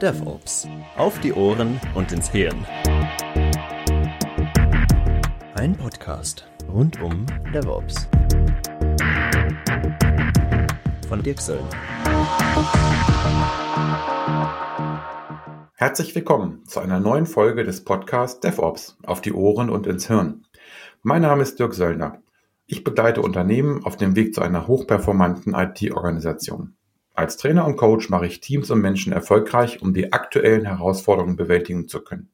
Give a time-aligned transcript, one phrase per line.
[0.00, 0.68] DevOps.
[0.98, 2.66] Auf die Ohren und ins Hirn.
[5.54, 7.24] Ein Podcast rund um
[7.54, 8.08] DevOps.
[11.08, 11.70] Von Dirk Söllner.
[15.76, 20.44] Herzlich willkommen zu einer neuen Folge des Podcasts DevOps auf die Ohren und ins Hirn.
[21.02, 22.22] Mein Name ist Dirk Söllner.
[22.66, 26.76] Ich begleite Unternehmen auf dem Weg zu einer hochperformanten IT-Organisation.
[27.20, 31.86] Als Trainer und Coach mache ich Teams und Menschen erfolgreich, um die aktuellen Herausforderungen bewältigen
[31.86, 32.30] zu können.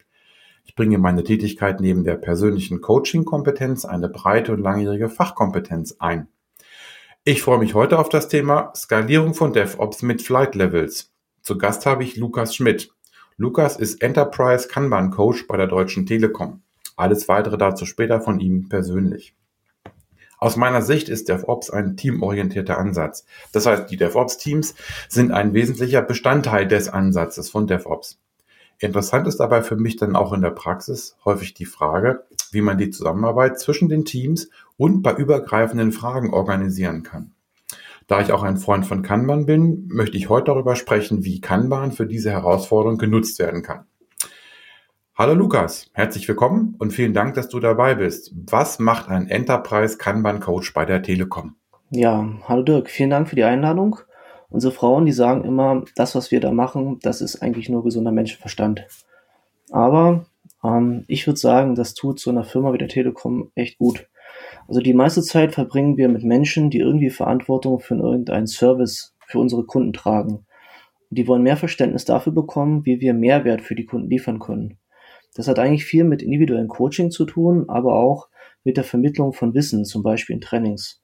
[0.62, 6.28] Ich bringe meine Tätigkeit neben der persönlichen Coaching-Kompetenz eine breite und langjährige Fachkompetenz ein.
[7.24, 11.12] Ich freue mich heute auf das Thema Skalierung von DevOps mit Flight Levels.
[11.42, 12.92] Zu Gast habe ich Lukas Schmidt.
[13.36, 16.62] Lukas ist Enterprise Kanban Coach bei der Deutschen Telekom.
[16.94, 19.34] Alles weitere dazu später von ihm persönlich.
[20.38, 23.24] Aus meiner Sicht ist DevOps ein teamorientierter Ansatz.
[23.52, 24.74] Das heißt, die DevOps-Teams
[25.08, 28.18] sind ein wesentlicher Bestandteil des Ansatzes von DevOps.
[28.78, 32.76] Interessant ist dabei für mich dann auch in der Praxis häufig die Frage, wie man
[32.76, 37.32] die Zusammenarbeit zwischen den Teams und bei übergreifenden Fragen organisieren kann.
[38.06, 41.90] Da ich auch ein Freund von Kanban bin, möchte ich heute darüber sprechen, wie Kanban
[41.92, 43.86] für diese Herausforderung genutzt werden kann.
[45.18, 48.34] Hallo Lukas, herzlich willkommen und vielen Dank, dass du dabei bist.
[48.50, 51.56] Was macht ein Enterprise Kanban Coach bei der Telekom?
[51.88, 53.96] Ja, hallo Dirk, vielen Dank für die Einladung.
[54.50, 58.12] Unsere Frauen, die sagen immer, das, was wir da machen, das ist eigentlich nur gesunder
[58.12, 58.86] Menschenverstand.
[59.70, 60.26] Aber
[60.62, 64.06] ähm, ich würde sagen, das tut so einer Firma wie der Telekom echt gut.
[64.68, 69.38] Also die meiste Zeit verbringen wir mit Menschen, die irgendwie Verantwortung für irgendeinen Service für
[69.38, 70.44] unsere Kunden tragen.
[71.08, 74.76] Die wollen mehr Verständnis dafür bekommen, wie wir Mehrwert für die Kunden liefern können.
[75.36, 78.28] Das hat eigentlich viel mit individuellem Coaching zu tun, aber auch
[78.64, 81.02] mit der Vermittlung von Wissen, zum Beispiel in Trainings.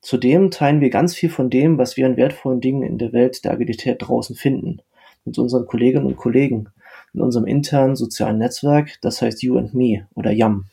[0.00, 3.44] Zudem teilen wir ganz viel von dem, was wir an wertvollen Dingen in der Welt
[3.44, 4.80] der Agilität draußen finden,
[5.26, 6.70] mit unseren Kolleginnen und Kollegen,
[7.12, 10.64] in unserem internen sozialen Netzwerk, das heißt You and Me oder YAM.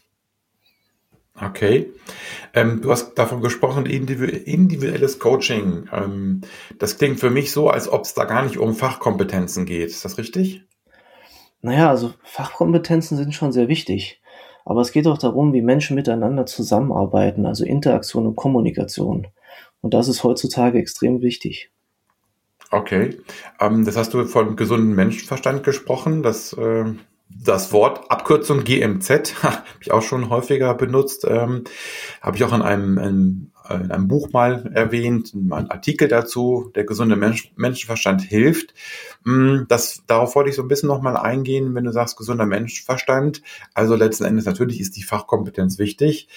[1.35, 1.91] Okay.
[2.53, 5.89] Ähm, du hast davon gesprochen, individuelles Coaching.
[5.91, 6.41] Ähm,
[6.79, 9.89] das klingt für mich so, als ob es da gar nicht um Fachkompetenzen geht.
[9.89, 10.63] Ist das richtig?
[11.61, 14.21] Naja, also Fachkompetenzen sind schon sehr wichtig.
[14.65, 19.27] Aber es geht auch darum, wie Menschen miteinander zusammenarbeiten, also Interaktion und Kommunikation.
[19.81, 21.71] Und das ist heutzutage extrem wichtig.
[22.71, 23.17] Okay.
[23.59, 26.21] Ähm, das hast du von gesundem Menschenverstand gesprochen.
[26.21, 26.85] Das äh,
[27.29, 29.09] das Wort Abkürzung GMZ
[29.43, 31.63] habe ich auch schon häufiger benutzt, ähm,
[32.21, 36.85] habe ich auch in einem, in, in einem Buch mal erwähnt, ein Artikel dazu, der
[36.85, 38.73] gesunde Mensch, Menschenverstand hilft.
[39.23, 43.41] Mm, das, darauf wollte ich so ein bisschen nochmal eingehen, wenn du sagst gesunder Menschenverstand.
[43.73, 46.27] Also letzten Endes natürlich ist die Fachkompetenz wichtig.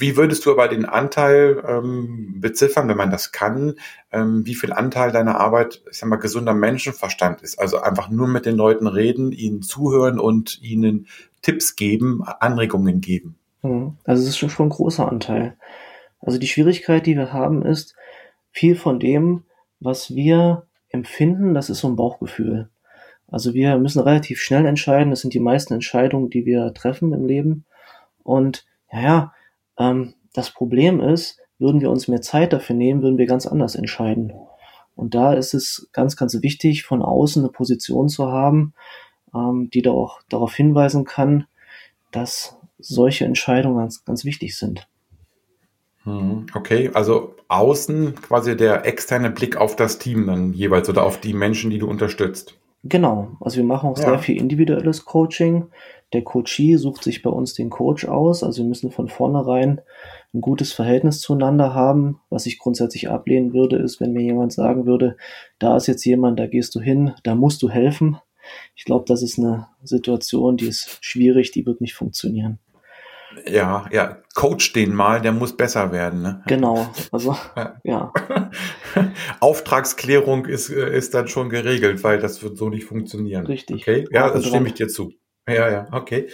[0.00, 3.74] Wie würdest du aber den Anteil ähm, beziffern, wenn man das kann,
[4.12, 7.58] ähm, wie viel Anteil deiner Arbeit, ich sag mal, gesunder Menschenverstand ist?
[7.58, 11.06] Also einfach nur mit den Leuten reden, ihnen zuhören und ihnen
[11.42, 13.36] Tipps geben, Anregungen geben.
[13.60, 13.96] Hm.
[14.04, 15.56] Also es ist schon ein großer Anteil.
[16.20, 17.94] Also die Schwierigkeit, die wir haben, ist,
[18.52, 19.44] viel von dem,
[19.80, 22.68] was wir empfinden, das ist so ein Bauchgefühl.
[23.28, 25.10] Also wir müssen relativ schnell entscheiden.
[25.10, 27.64] Das sind die meisten Entscheidungen, die wir treffen im Leben.
[28.22, 29.34] Und ja, ja,
[29.80, 33.74] ähm, das Problem ist, würden wir uns mehr Zeit dafür nehmen, würden wir ganz anders
[33.74, 34.32] entscheiden.
[34.94, 38.74] Und da ist es ganz, ganz wichtig, von außen eine Position zu haben,
[39.34, 41.46] ähm, die da auch darauf hinweisen kann,
[42.12, 44.86] dass solche Entscheidungen ganz, ganz wichtig sind.
[46.04, 46.46] Mhm.
[46.54, 51.34] Okay, also außen quasi der externe Blick auf das Team dann jeweils oder auf die
[51.34, 52.54] Menschen, die du unterstützt.
[52.84, 54.04] Genau, also wir machen auch ja.
[54.04, 55.66] sehr viel individuelles Coaching.
[56.12, 58.42] Der Coachee sucht sich bei uns den Coach aus.
[58.42, 59.80] Also wir müssen von vornherein
[60.34, 62.20] ein gutes Verhältnis zueinander haben.
[62.30, 65.16] Was ich grundsätzlich ablehnen würde, ist, wenn mir jemand sagen würde,
[65.58, 68.18] da ist jetzt jemand, da gehst du hin, da musst du helfen.
[68.74, 72.58] Ich glaube, das ist eine Situation, die ist schwierig, die wird nicht funktionieren.
[73.46, 76.22] Ja, ja, coach den mal, der muss besser werden.
[76.22, 76.42] Ne?
[76.46, 77.36] Genau, also
[77.84, 78.12] ja.
[79.40, 83.46] Auftragsklärung ist, äh, ist dann schon geregelt, weil das wird so nicht funktionieren.
[83.46, 83.82] Richtig.
[83.82, 85.12] Okay, ja, das stimme ich dir zu.
[85.54, 86.28] Ja, ja, okay.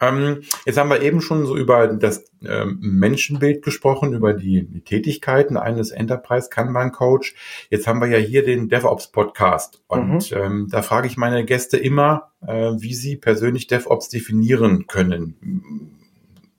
[0.00, 4.82] Ähm, jetzt haben wir eben schon so über das ähm, Menschenbild gesprochen, über die, die
[4.82, 7.34] Tätigkeiten eines Enterprise Kanban Coach.
[7.70, 10.36] Jetzt haben wir ja hier den DevOps Podcast und mhm.
[10.36, 15.94] ähm, da frage ich meine Gäste immer, äh, wie sie persönlich DevOps definieren können.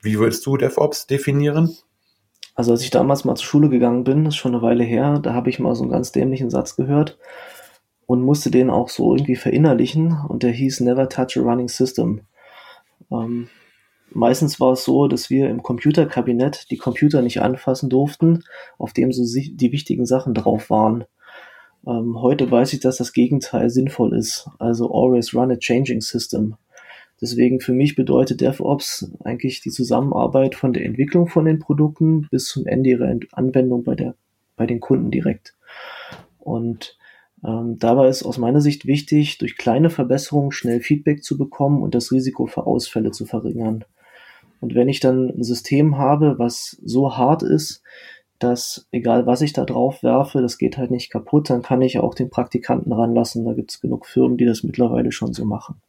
[0.02, 1.76] Wie würdest du DevOps definieren?
[2.56, 5.20] Also als ich damals mal zur Schule gegangen bin, das ist schon eine Weile her,
[5.20, 7.18] da habe ich mal so einen ganz dämlichen Satz gehört
[8.10, 12.22] und musste den auch so irgendwie verinnerlichen und der hieß Never Touch a Running System.
[13.12, 13.50] Ähm,
[14.10, 18.46] meistens war es so, dass wir im Computerkabinett die Computer nicht anfassen durften,
[18.80, 21.04] auf dem so die wichtigen Sachen drauf waren.
[21.86, 24.50] Ähm, heute weiß ich, dass das Gegenteil sinnvoll ist.
[24.58, 26.56] Also always run a changing system.
[27.22, 32.46] Deswegen für mich bedeutet DevOps eigentlich die Zusammenarbeit von der Entwicklung von den Produkten bis
[32.46, 34.16] zum Ende ihrer Anwendung bei, der,
[34.56, 35.54] bei den Kunden direkt.
[36.40, 36.98] Und
[37.46, 41.96] ähm, dabei ist aus meiner Sicht wichtig, durch kleine Verbesserungen schnell Feedback zu bekommen und
[41.96, 43.86] das Risiko für Ausfälle zu verringern.
[44.60, 47.82] Und wenn ich dann ein System habe, was so hart ist,
[48.40, 52.00] dass egal was ich da drauf werfe, das geht halt nicht kaputt, dann kann ich
[52.00, 53.46] auch den Praktikanten ranlassen.
[53.46, 55.82] Da gibt es genug Firmen, die das mittlerweile schon so machen.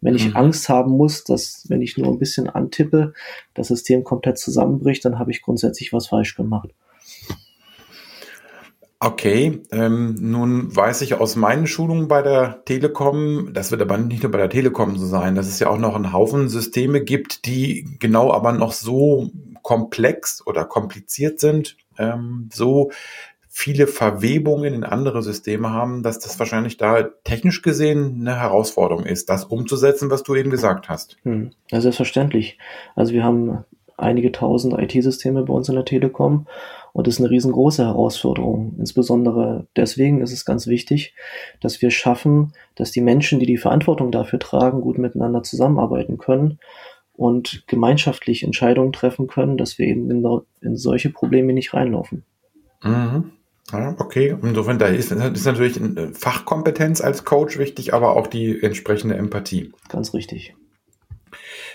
[0.00, 0.36] Wenn ich mhm.
[0.36, 3.14] Angst haben muss, dass wenn ich nur ein bisschen antippe,
[3.54, 6.70] das System komplett zusammenbricht, dann habe ich grundsätzlich was falsch gemacht.
[9.04, 14.22] Okay, ähm, nun weiß ich aus meinen Schulungen bei der Telekom, das wird aber nicht
[14.22, 17.46] nur bei der Telekom so sein, dass es ja auch noch einen Haufen Systeme gibt,
[17.46, 19.32] die genau aber noch so
[19.62, 22.92] komplex oder kompliziert sind, ähm, so
[23.48, 29.28] viele Verwebungen in andere Systeme haben, dass das wahrscheinlich da technisch gesehen eine Herausforderung ist,
[29.28, 31.16] das umzusetzen, was du eben gesagt hast.
[31.24, 32.56] Hm, ja, selbstverständlich.
[32.94, 33.64] Also wir haben
[34.02, 36.46] einige tausend IT-Systeme bei uns in der Telekom
[36.92, 38.74] und das ist eine riesengroße Herausforderung.
[38.78, 41.14] Insbesondere deswegen ist es ganz wichtig,
[41.60, 46.58] dass wir schaffen, dass die Menschen, die die Verantwortung dafür tragen, gut miteinander zusammenarbeiten können
[47.14, 50.26] und gemeinschaftlich Entscheidungen treffen können, dass wir eben in,
[50.60, 52.24] in solche Probleme nicht reinlaufen.
[52.82, 53.32] Mhm.
[53.70, 55.80] Ja, okay, insofern da ist, ist natürlich
[56.12, 59.72] Fachkompetenz als Coach wichtig, aber auch die entsprechende Empathie.
[59.88, 60.54] Ganz richtig.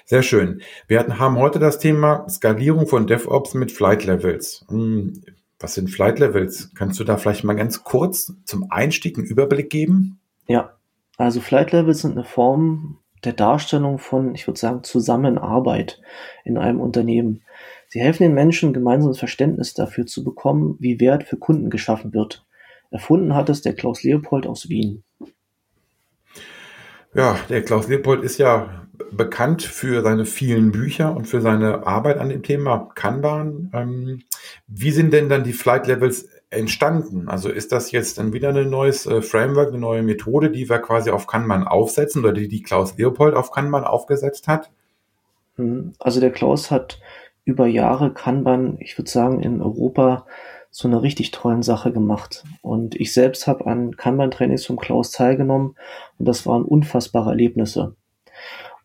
[0.06, 0.62] Sehr schön.
[0.88, 4.66] Wir haben heute das Thema Skalierung von DevOps mit Flight Levels.
[4.70, 5.22] Hm,
[5.60, 6.72] was sind Flight Levels?
[6.76, 10.20] Kannst du da vielleicht mal ganz kurz zum Einstieg einen Überblick geben?
[10.48, 10.78] Ja,
[11.18, 16.00] also Flight Levels sind eine Form der Darstellung von, ich würde sagen, Zusammenarbeit
[16.46, 17.42] in einem Unternehmen.
[17.88, 22.46] Sie helfen den Menschen, gemeinsames Verständnis dafür zu bekommen, wie Wert für Kunden geschaffen wird.
[22.92, 25.04] Erfunden hat es der Klaus Leopold aus Wien.
[27.18, 32.20] Ja, der Klaus Leopold ist ja bekannt für seine vielen Bücher und für seine Arbeit
[32.20, 33.72] an dem Thema Kanban.
[33.74, 34.22] Ähm,
[34.68, 37.28] wie sind denn dann die Flight Levels entstanden?
[37.28, 40.78] Also ist das jetzt dann wieder ein neues äh, Framework, eine neue Methode, die wir
[40.78, 44.70] quasi auf Kanban aufsetzen oder die, die Klaus Leopold auf Kanban aufgesetzt hat?
[45.56, 47.00] Hm, also der Klaus hat
[47.46, 50.28] über Jahre Kanban, ich würde sagen, in Europa
[50.78, 52.44] zu einer richtig tollen Sache gemacht.
[52.62, 55.74] Und ich selbst habe an Kanban-Trainings vom Klaus teilgenommen
[56.20, 57.96] und das waren unfassbare Erlebnisse.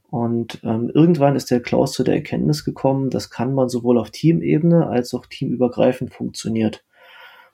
[0.08, 4.86] Und ähm, irgendwann ist der Klaus zu der Erkenntnis gekommen, dass Kanban sowohl auf Teamebene
[4.86, 6.82] als auch teamübergreifend funktioniert.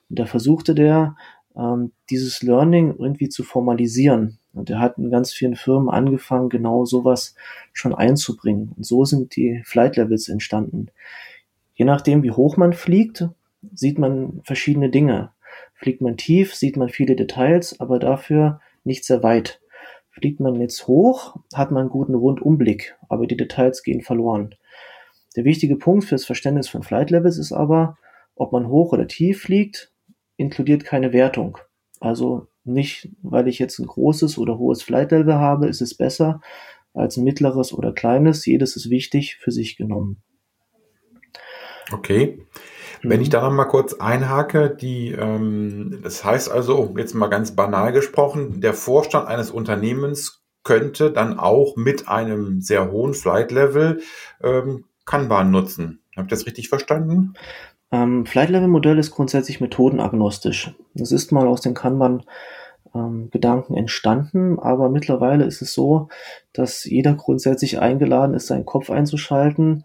[0.08, 1.16] Und da versuchte der,
[1.56, 4.38] ähm, dieses Learning irgendwie zu formalisieren.
[4.54, 7.34] Und er hat in ganz vielen Firmen angefangen, genau sowas
[7.72, 8.70] schon einzubringen.
[8.76, 10.92] Und so sind die Flight Levels entstanden.
[11.74, 13.28] Je nachdem, wie hoch man fliegt,
[13.74, 15.32] sieht man verschiedene Dinge.
[15.74, 19.60] Fliegt man tief, sieht man viele Details, aber dafür nicht sehr weit.
[20.10, 24.54] Fliegt man jetzt hoch, hat man einen guten Rundumblick, aber die Details gehen verloren.
[25.36, 27.96] Der wichtige Punkt fürs Verständnis von Flight Levels ist aber,
[28.34, 29.92] ob man hoch oder tief fliegt,
[30.36, 31.58] inkludiert keine Wertung.
[32.00, 36.40] Also nicht, weil ich jetzt ein großes oder hohes Flight Level habe, ist es besser
[36.94, 38.44] als ein mittleres oder kleines.
[38.46, 40.22] Jedes ist wichtig für sich genommen.
[41.92, 42.40] Okay.
[43.02, 43.32] Wenn ich mhm.
[43.32, 48.60] da noch mal kurz einhake, die, ähm, das heißt also, jetzt mal ganz banal gesprochen,
[48.60, 54.00] der Vorstand eines Unternehmens könnte dann auch mit einem sehr hohen Flight Level
[54.42, 56.02] ähm, Kanban nutzen.
[56.16, 57.34] Habe ich das richtig verstanden?
[57.90, 60.74] Ähm, Flight Level Modell ist grundsätzlich methodenagnostisch.
[60.94, 62.24] Das ist mal aus den Kanban
[62.94, 66.08] ähm, Gedanken entstanden, aber mittlerweile ist es so,
[66.52, 69.84] dass jeder grundsätzlich eingeladen ist, seinen Kopf einzuschalten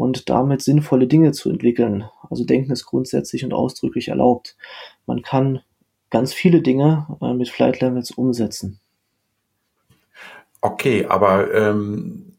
[0.00, 2.08] und damit sinnvolle Dinge zu entwickeln.
[2.30, 4.56] Also Denken ist grundsätzlich und ausdrücklich erlaubt.
[5.04, 5.60] Man kann
[6.08, 8.80] ganz viele Dinge äh, mit Flight Levels umsetzen.
[10.62, 12.29] Okay, aber ähm,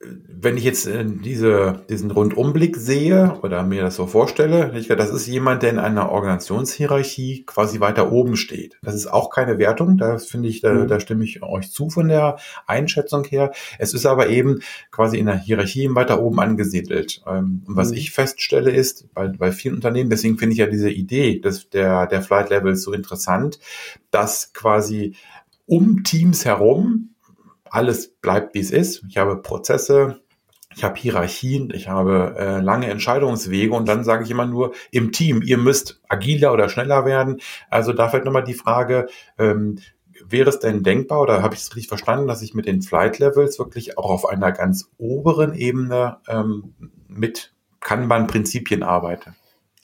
[0.00, 5.26] wenn ich jetzt äh, diese, diesen Rundumblick sehe oder mir das so vorstelle, das ist
[5.26, 8.78] jemand, der in einer Organisationshierarchie quasi weiter oben steht.
[8.82, 10.88] Das ist auch keine Wertung, da finde ich, da, mhm.
[10.88, 13.50] da stimme ich euch zu von der Einschätzung her.
[13.78, 14.60] Es ist aber eben
[14.92, 17.20] quasi in der Hierarchie weiter oben angesiedelt.
[17.26, 17.96] Ähm, und was mhm.
[17.96, 22.06] ich feststelle ist, bei, bei vielen Unternehmen, deswegen finde ich ja diese Idee des, der,
[22.06, 23.58] der Flight Levels so interessant,
[24.12, 25.16] dass quasi
[25.66, 27.07] um Teams herum
[27.70, 29.04] alles bleibt, wie es ist.
[29.08, 30.20] Ich habe Prozesse,
[30.74, 35.12] ich habe Hierarchien, ich habe äh, lange Entscheidungswege und dann sage ich immer nur im
[35.12, 37.40] Team, ihr müsst agiler oder schneller werden.
[37.70, 39.08] Also da fällt nochmal die Frage,
[39.38, 39.78] ähm,
[40.26, 43.18] wäre es denn denkbar oder habe ich es richtig verstanden, dass ich mit den Flight
[43.18, 46.74] Levels wirklich auch auf einer ganz oberen Ebene ähm,
[47.08, 49.34] mit Kanban-Prinzipien arbeite?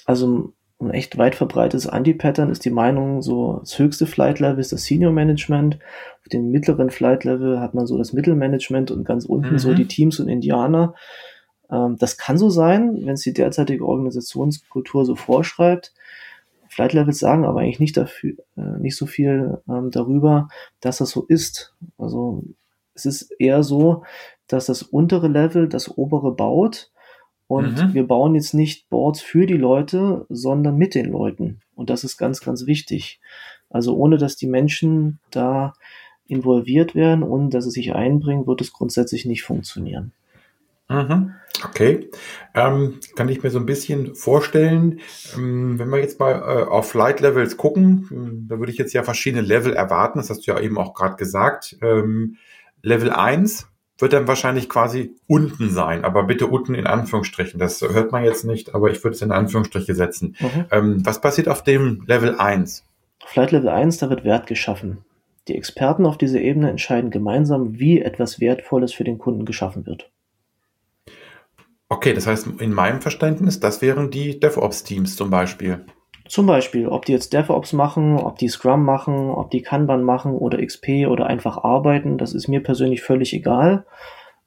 [0.04, 4.84] Also ein echt weit verbreitetes Anti-Pattern ist die Meinung, so das höchste Flight-Level ist das
[4.84, 5.78] Senior Management.
[6.20, 9.58] Auf dem mittleren Flight-Level hat man so das Mittelmanagement und ganz unten mhm.
[9.58, 10.94] so die Teams und Indianer.
[11.70, 15.94] Ähm, das kann so sein, wenn es die derzeitige Organisationskultur so vorschreibt.
[16.68, 20.48] Flight Levels sagen aber eigentlich nicht dafür, äh, nicht so viel ähm, darüber,
[20.80, 21.74] dass das so ist.
[21.98, 22.42] Also
[22.94, 24.02] es ist eher so,
[24.48, 26.90] dass das untere Level das obere baut
[27.46, 27.94] und mhm.
[27.94, 31.60] wir bauen jetzt nicht Boards für die Leute, sondern mit den Leuten.
[31.74, 33.20] Und das ist ganz, ganz wichtig.
[33.70, 35.74] Also ohne dass die Menschen da
[36.26, 40.12] involviert werden und dass sie sich einbringen, wird es grundsätzlich nicht funktionieren.
[40.88, 41.32] Mhm.
[41.64, 42.10] Okay,
[42.54, 45.00] ähm, kann ich mir so ein bisschen vorstellen,
[45.36, 48.92] ähm, wenn wir jetzt mal äh, auf Flight Levels gucken, äh, da würde ich jetzt
[48.92, 51.78] ja verschiedene Level erwarten, das hast du ja eben auch gerade gesagt.
[51.80, 52.36] Ähm,
[52.82, 53.66] Level 1
[53.98, 57.60] wird dann wahrscheinlich quasi unten sein, aber bitte unten in Anführungsstrichen.
[57.60, 60.36] Das hört man jetzt nicht, aber ich würde es in Anführungsstriche setzen.
[60.40, 60.64] Mhm.
[60.70, 62.84] Ähm, was passiert auf dem Level 1?
[63.24, 64.98] Flight Level 1, da wird Wert geschaffen.
[65.48, 70.10] Die Experten auf dieser Ebene entscheiden gemeinsam, wie etwas Wertvolles für den Kunden geschaffen wird.
[71.88, 75.84] Okay, das heißt, in meinem Verständnis, das wären die DevOps-Teams zum Beispiel.
[76.26, 80.32] Zum Beispiel, ob die jetzt DevOps machen, ob die Scrum machen, ob die Kanban machen
[80.32, 83.84] oder XP oder einfach arbeiten, das ist mir persönlich völlig egal.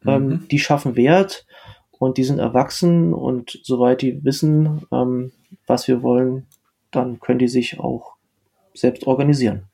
[0.05, 0.31] Ähm, mhm.
[0.31, 1.45] Ähm, die schaffen Wert
[1.91, 5.31] und die sind erwachsen und soweit die wissen, ähm,
[5.67, 6.47] was wir wollen,
[6.91, 8.15] dann können die sich auch
[8.73, 9.66] selbst organisieren.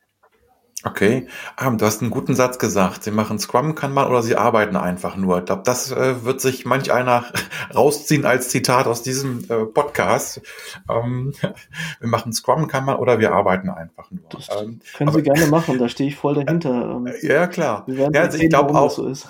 [0.86, 3.04] Okay, ah, du hast einen guten Satz gesagt.
[3.04, 5.40] Sie machen Scrum, kann man, oder sie arbeiten einfach nur.
[5.40, 7.24] Ich glaube, das äh, wird sich manch einer
[7.74, 10.42] rausziehen als Zitat aus diesem äh, Podcast.
[10.90, 11.34] Ähm,
[12.00, 14.26] wir machen Scrum, kann man, oder wir arbeiten einfach nur.
[14.30, 16.98] Das ähm, können aber, Sie gerne machen, da stehe ich voll dahinter.
[16.98, 17.86] Ähm, ja, klar.
[17.88, 18.92] Ja, also ich glaube auch.
[18.92, 19.30] So ist.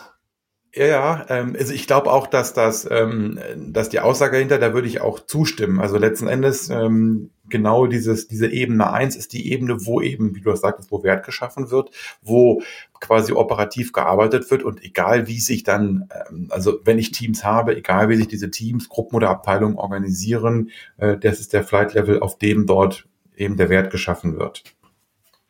[0.75, 4.73] Ja, ja, ähm, also ich glaube auch, dass das, ähm, dass die Aussage dahinter, da
[4.73, 5.79] würde ich auch zustimmen.
[5.79, 10.41] Also letzten Endes ähm, genau dieses, diese Ebene eins ist die Ebene, wo eben, wie
[10.41, 11.91] du das sagtest, wo Wert geschaffen wird,
[12.23, 12.63] wo
[12.99, 17.75] quasi operativ gearbeitet wird und egal wie sich dann, ähm, also wenn ich Teams habe,
[17.77, 22.19] egal wie sich diese Teams, Gruppen oder Abteilungen organisieren, äh, das ist der Flight Level,
[22.19, 24.63] auf dem dort eben der Wert geschaffen wird.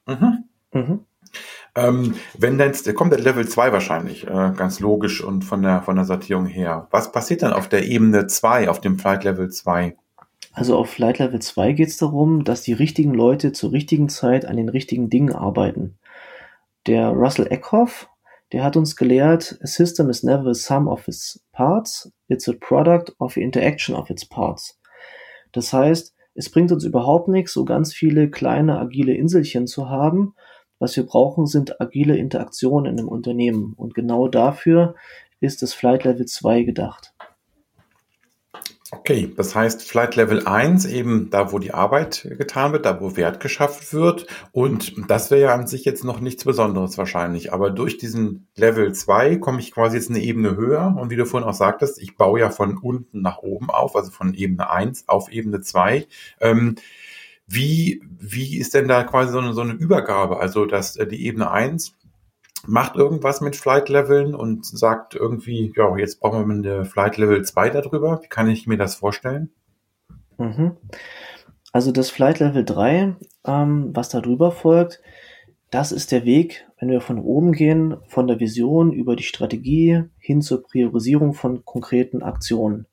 [0.05, 0.43] Mhm.
[0.73, 1.05] Mhm.
[1.75, 5.95] Ähm, wenn dann, kommt der Level 2 wahrscheinlich, äh, ganz logisch und von der, von
[5.95, 6.87] der Sortierung her.
[6.91, 9.95] Was passiert dann auf der Ebene 2, auf dem Flight Level 2?
[10.51, 14.45] Also auf Flight Level 2 geht es darum, dass die richtigen Leute zur richtigen Zeit
[14.45, 15.97] an den richtigen Dingen arbeiten.
[16.85, 18.07] Der Russell Eckhoff,
[18.51, 22.53] der hat uns gelehrt, a system is never a sum of its parts, it's a
[22.53, 24.79] product of the interaction of its parts.
[25.53, 30.35] Das heißt, es bringt uns überhaupt nichts, so ganz viele kleine agile Inselchen zu haben,
[30.83, 33.73] was wir brauchen, sind agile Interaktionen in einem Unternehmen.
[33.77, 34.95] Und genau dafür
[35.39, 37.13] ist das Flight Level 2 gedacht.
[38.91, 43.15] Okay, das heißt Flight Level 1 eben da, wo die Arbeit getan wird, da wo
[43.15, 44.27] Wert geschafft wird.
[44.51, 47.53] Und das wäre ja an sich jetzt noch nichts Besonderes wahrscheinlich.
[47.53, 50.95] Aber durch diesen Level 2 komme ich quasi jetzt eine Ebene höher.
[50.99, 54.11] Und wie du vorhin auch sagtest, ich baue ja von unten nach oben auf, also
[54.11, 56.05] von Ebene 1 auf Ebene 2.
[56.41, 56.75] Ähm,
[57.53, 60.39] wie, wie ist denn da quasi so eine, so eine Übergabe?
[60.39, 61.95] Also, dass äh, die Ebene 1
[62.65, 67.43] macht irgendwas mit Flight Leveln und sagt irgendwie, ja, jetzt brauchen wir eine Flight Level
[67.43, 68.21] 2 darüber.
[68.23, 69.51] Wie kann ich mir das vorstellen?
[70.37, 70.77] Mhm.
[71.71, 75.01] Also das Flight Level 3, ähm, was da drüber folgt,
[75.71, 80.03] das ist der Weg, wenn wir von oben gehen, von der Vision über die Strategie
[80.19, 82.85] hin zur Priorisierung von konkreten Aktionen.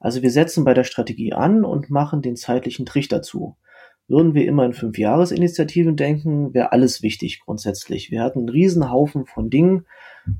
[0.00, 3.56] Also wir setzen bei der Strategie an und machen den zeitlichen Trichter zu.
[4.08, 8.10] Würden wir immer in Fünfjahresinitiativen denken, wäre alles wichtig grundsätzlich.
[8.10, 9.86] Wir hatten einen riesen Haufen von Dingen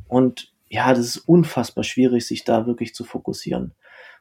[0.08, 3.72] und ja, das ist unfassbar schwierig, sich da wirklich zu fokussieren.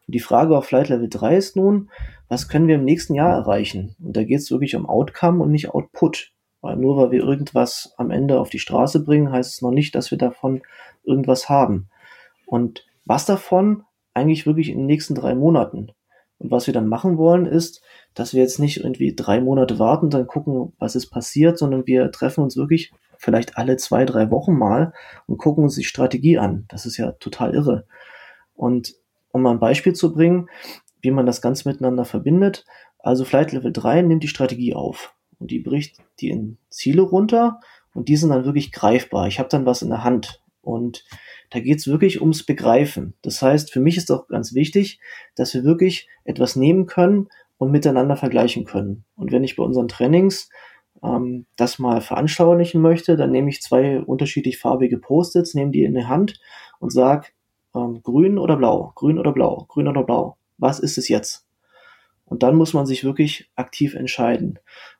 [0.07, 1.89] Und die Frage auf Flight Level 3 ist nun,
[2.27, 3.95] was können wir im nächsten Jahr erreichen?
[4.03, 6.31] Und da geht es wirklich um Outcome und nicht Output.
[6.61, 9.93] Weil nur weil wir irgendwas am Ende auf die Straße bringen, heißt es noch nicht,
[9.93, 10.61] dass wir davon
[11.03, 11.89] irgendwas haben.
[12.47, 13.83] Und was davon
[14.13, 15.91] eigentlich wirklich in den nächsten drei Monaten?
[16.37, 17.81] Und was wir dann machen wollen, ist,
[18.13, 22.11] dass wir jetzt nicht irgendwie drei Monate warten, dann gucken, was ist passiert, sondern wir
[22.11, 24.93] treffen uns wirklich vielleicht alle zwei, drei Wochen mal
[25.27, 26.65] und gucken uns die Strategie an.
[26.67, 27.87] Das ist ja total irre.
[28.53, 28.95] Und
[29.31, 30.49] um mal ein Beispiel zu bringen,
[31.01, 32.65] wie man das Ganze miteinander verbindet,
[32.99, 37.59] also Flight Level 3 nimmt die Strategie auf und die bricht die in Ziele runter
[37.93, 39.27] und die sind dann wirklich greifbar.
[39.27, 41.05] Ich habe dann was in der Hand und
[41.51, 43.13] da geht es wirklich ums Begreifen.
[43.21, 44.99] Das heißt, für mich ist auch ganz wichtig,
[45.35, 49.05] dass wir wirklich etwas nehmen können und miteinander vergleichen können.
[49.15, 50.49] Und wenn ich bei unseren Trainings
[51.03, 55.95] ähm, das mal veranschaulichen möchte, dann nehme ich zwei unterschiedlich farbige Post-its, nehme die in
[55.95, 56.39] die Hand
[56.79, 57.27] und sage
[57.75, 60.37] ähm, grün oder blau, grün oder blau, grün oder blau.
[60.57, 61.45] Was ist es jetzt?
[62.25, 64.59] Und dann muss man sich wirklich aktiv entscheiden.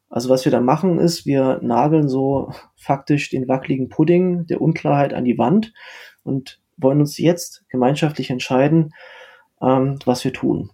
[0.10, 5.14] Also was wir da machen ist, wir nageln so faktisch den wackeligen Pudding der Unklarheit
[5.14, 5.74] an die Wand
[6.26, 8.94] und wollen uns jetzt gemeinschaftlich entscheiden,
[9.62, 10.72] ähm, was wir tun.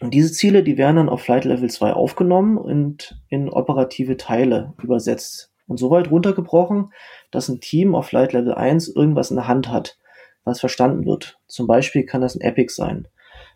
[0.00, 4.72] Und diese Ziele, die werden dann auf Flight Level 2 aufgenommen und in operative Teile
[4.82, 6.92] übersetzt und so weit runtergebrochen,
[7.30, 9.98] dass ein Team auf Flight Level 1 irgendwas in der Hand hat,
[10.44, 11.38] was verstanden wird.
[11.46, 13.06] Zum Beispiel kann das ein Epic sein.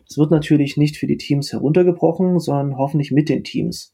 [0.07, 3.91] Das wird natürlich nicht für die Teams heruntergebrochen, sondern hoffentlich mit den Teams.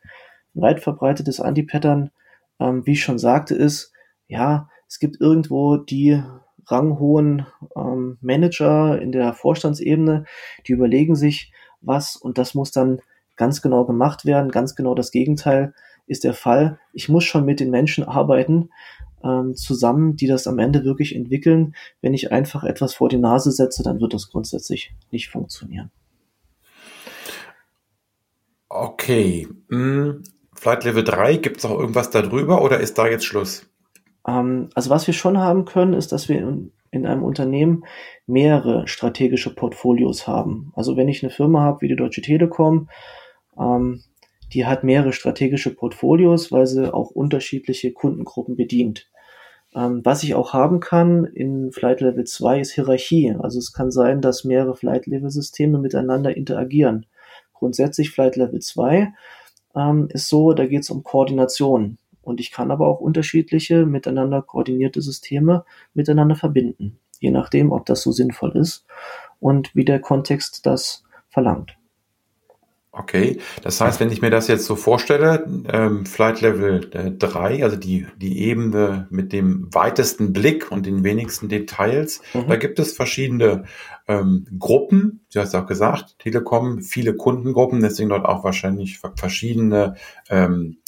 [0.54, 2.12] Ein weit verbreitetes Anti-Pattern,
[2.60, 3.94] ähm, wie ich schon sagte, ist,
[4.28, 6.22] ja, es gibt irgendwo die
[6.72, 10.26] ranghohen ähm, Manager in der Vorstandsebene,
[10.68, 11.52] die überlegen sich
[11.82, 13.02] was und das muss dann
[13.36, 14.52] ganz genau gemacht werden.
[14.52, 15.74] Ganz genau das Gegenteil
[16.08, 16.80] ist der Fall.
[16.94, 18.70] Ich muss schon mit den Menschen arbeiten
[19.24, 21.76] ähm, zusammen, die das am Ende wirklich entwickeln.
[22.02, 25.92] Wenn ich einfach etwas vor die Nase setze, dann wird das grundsätzlich nicht funktionieren.
[28.70, 29.48] Okay.
[29.70, 30.24] Hm.
[30.54, 33.66] Flight Level 3, gibt es auch irgendwas darüber oder ist da jetzt Schluss?
[34.28, 37.86] Ähm, also was wir schon haben können, ist, dass wir in, in, einem Unternehmen
[38.28, 40.72] mehrere strategische Portfolios haben.
[40.76, 42.90] Also wenn ich eine Firma habe wie die Deutsche Telekom,
[43.58, 44.04] ähm,
[44.54, 49.10] die hat mehrere strategische Portfolios, weil sie auch unterschiedliche Kundengruppen bedient.
[49.74, 53.36] Ähm, was ich auch haben kann in Flight Level 2 ist Hierarchie.
[53.40, 57.06] Also es kann sein, dass mehrere Flight Level Systeme miteinander interagieren.
[57.54, 59.14] Grundsätzlich Flight Level 2
[59.76, 61.98] ähm, ist so, da geht es um Koordination.
[62.22, 68.02] Und ich kann aber auch unterschiedliche miteinander koordinierte Systeme miteinander verbinden, je nachdem, ob das
[68.02, 68.86] so sinnvoll ist
[69.40, 71.78] und wie der Kontext das verlangt.
[72.94, 77.64] Okay, das heißt, wenn ich mir das jetzt so vorstelle, ähm, Flight Level 3, äh,
[77.64, 82.50] also die, die Ebene mit dem weitesten Blick und den wenigsten Details, mhm.
[82.50, 83.64] da gibt es verschiedene
[84.10, 89.96] ähm, Gruppen, du hast auch gesagt, Telekom, viele Kundengruppen, deswegen dort auch wahrscheinlich verschiedene
[90.30, 90.80] ähm,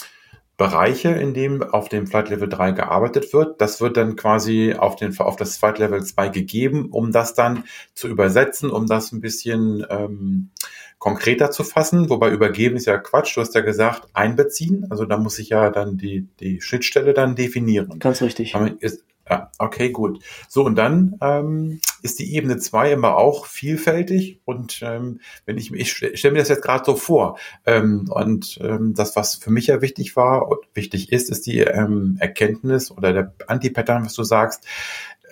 [0.55, 3.59] Bereiche, in dem auf dem Flight Level 3 gearbeitet wird.
[3.59, 7.63] Das wird dann quasi auf, den, auf das Flight Level 2 gegeben, um das dann
[7.95, 10.51] zu übersetzen, um das ein bisschen ähm,
[10.99, 15.17] konkreter zu fassen, wobei übergeben ist ja Quatsch, du hast ja gesagt, einbeziehen, also da
[15.17, 17.99] muss ich ja dann die, die Schnittstelle dann definieren.
[17.99, 18.55] Ganz richtig.
[18.79, 20.21] Ist, ja, okay, gut.
[20.49, 25.71] So, und dann ähm, ist die Ebene 2 immer auch vielfältig und ähm, wenn ich,
[25.73, 29.67] ich stelle mir das jetzt gerade so vor ähm, und ähm, das, was für mich
[29.67, 34.23] ja wichtig war und wichtig ist, ist die ähm, Erkenntnis oder der Anti-Pattern, was du
[34.23, 34.65] sagst,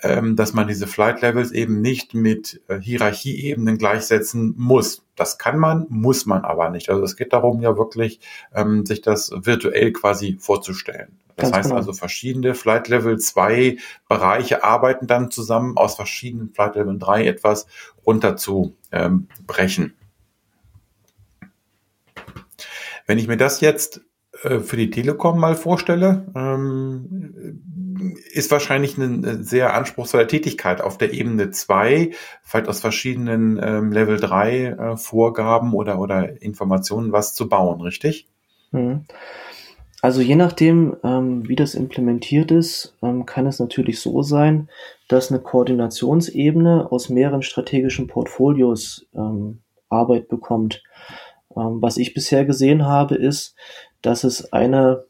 [0.02, 5.06] dass man diese Flight Levels eben nicht mit äh, Hierarchieebenen gleichsetzen muss.
[5.16, 6.90] Das kann man, muss man aber nicht.
[6.90, 8.20] Also es geht darum, ja wirklich,
[8.54, 11.20] ähm, sich das virtuell quasi vorzustellen.
[11.36, 11.80] Das Ganz heißt genau.
[11.80, 17.68] also, verschiedene Flight Level 2 Bereiche arbeiten dann zusammen, aus verschiedenen Flight Level 3 etwas
[18.06, 18.74] runterzubrechen.
[18.92, 19.94] Ähm,
[23.06, 24.02] Wenn ich mir das jetzt
[24.44, 27.62] äh, für die Telekom mal vorstelle, ähm,
[28.32, 32.12] ist wahrscheinlich eine sehr anspruchsvolle Tätigkeit auf der Ebene 2,
[32.44, 38.28] vielleicht aus verschiedenen ähm, Level 3 äh, Vorgaben oder, oder Informationen was zu bauen, richtig?
[38.72, 39.06] Mhm.
[40.02, 44.68] Also je nachdem, ähm, wie das implementiert ist, ähm, kann es natürlich so sein,
[45.08, 49.60] dass eine Koordinationsebene aus mehreren strategischen Portfolios ähm,
[49.90, 50.82] Arbeit bekommt.
[51.56, 53.56] Ähm, was ich bisher gesehen habe, ist,
[54.02, 55.06] dass es eine,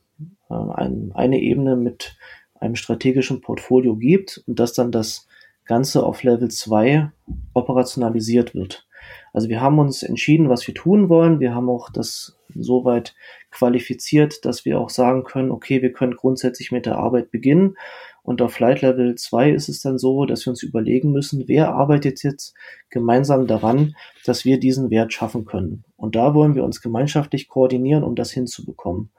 [0.49, 2.17] äh, ein, eine Ebene mit
[2.61, 5.27] einem strategischen Portfolio gibt und dass dann das
[5.65, 7.11] Ganze auf Level 2
[7.53, 8.87] operationalisiert wird.
[9.33, 11.39] Also wir haben uns entschieden, was wir tun wollen.
[11.39, 13.15] Wir haben auch das soweit
[13.49, 17.75] qualifiziert, dass wir auch sagen können, okay, wir können grundsätzlich mit der Arbeit beginnen.
[18.23, 21.73] Und auf Flight Level 2 ist es dann so, dass wir uns überlegen müssen, wer
[21.73, 22.53] arbeitet jetzt
[22.89, 23.95] gemeinsam daran,
[24.25, 25.83] dass wir diesen Wert schaffen können.
[25.95, 29.11] Und da wollen wir uns gemeinschaftlich koordinieren, um das hinzubekommen.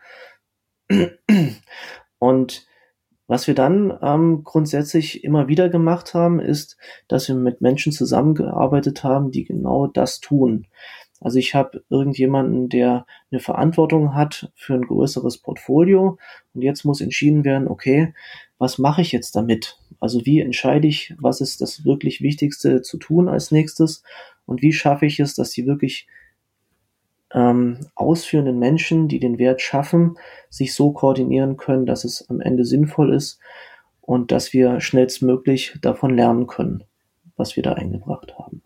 [2.18, 2.66] Und
[3.32, 6.76] was wir dann ähm, grundsätzlich immer wieder gemacht haben, ist,
[7.08, 10.66] dass wir mit Menschen zusammengearbeitet haben, die genau das tun.
[11.18, 16.18] Also ich habe irgendjemanden, der eine Verantwortung hat für ein größeres Portfolio
[16.52, 18.12] und jetzt muss entschieden werden, okay,
[18.58, 19.78] was mache ich jetzt damit?
[19.98, 24.02] Also wie entscheide ich, was ist das wirklich Wichtigste zu tun als nächstes
[24.44, 26.06] und wie schaffe ich es, dass die wirklich
[27.34, 30.16] ähm, ausführenden Menschen, die den Wert schaffen,
[30.50, 33.38] sich so koordinieren können, dass es am Ende sinnvoll ist
[34.00, 36.84] und dass wir schnellstmöglich davon lernen können,
[37.36, 38.62] was wir da eingebracht haben.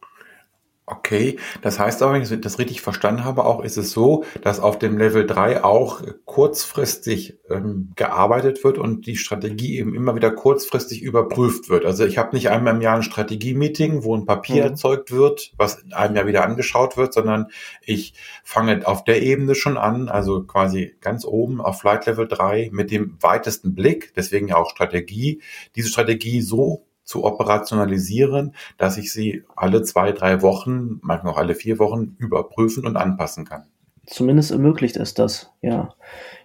[0.88, 4.60] Okay, das heißt aber, wenn ich das richtig verstanden habe, auch ist es so, dass
[4.60, 10.30] auf dem Level 3 auch kurzfristig ähm, gearbeitet wird und die Strategie eben immer wieder
[10.30, 11.84] kurzfristig überprüft wird.
[11.84, 14.70] Also ich habe nicht einmal im Jahr ein Strategie-Meeting, wo ein Papier mhm.
[14.70, 17.48] erzeugt wird, was in einem Jahr wieder angeschaut wird, sondern
[17.82, 22.70] ich fange auf der Ebene schon an, also quasi ganz oben auf Flight Level 3
[22.72, 25.42] mit dem weitesten Blick, deswegen ja auch Strategie,
[25.74, 31.54] diese Strategie so zu operationalisieren, dass ich sie alle zwei, drei Wochen, manchmal auch alle
[31.54, 33.64] vier Wochen überprüfen und anpassen kann.
[34.06, 35.94] Zumindest ermöglicht es das, ja.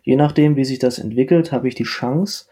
[0.03, 2.45] Je nachdem, wie sich das entwickelt, habe ich die Chance,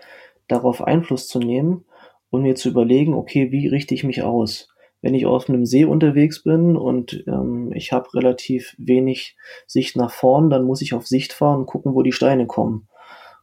[0.48, 1.86] darauf Einfluss zu nehmen
[2.30, 4.70] und mir zu überlegen, okay, wie richte ich mich aus?
[5.02, 10.12] Wenn ich auf einem See unterwegs bin und ähm, ich habe relativ wenig Sicht nach
[10.12, 12.88] vorn, dann muss ich auf Sicht fahren und gucken, wo die Steine kommen.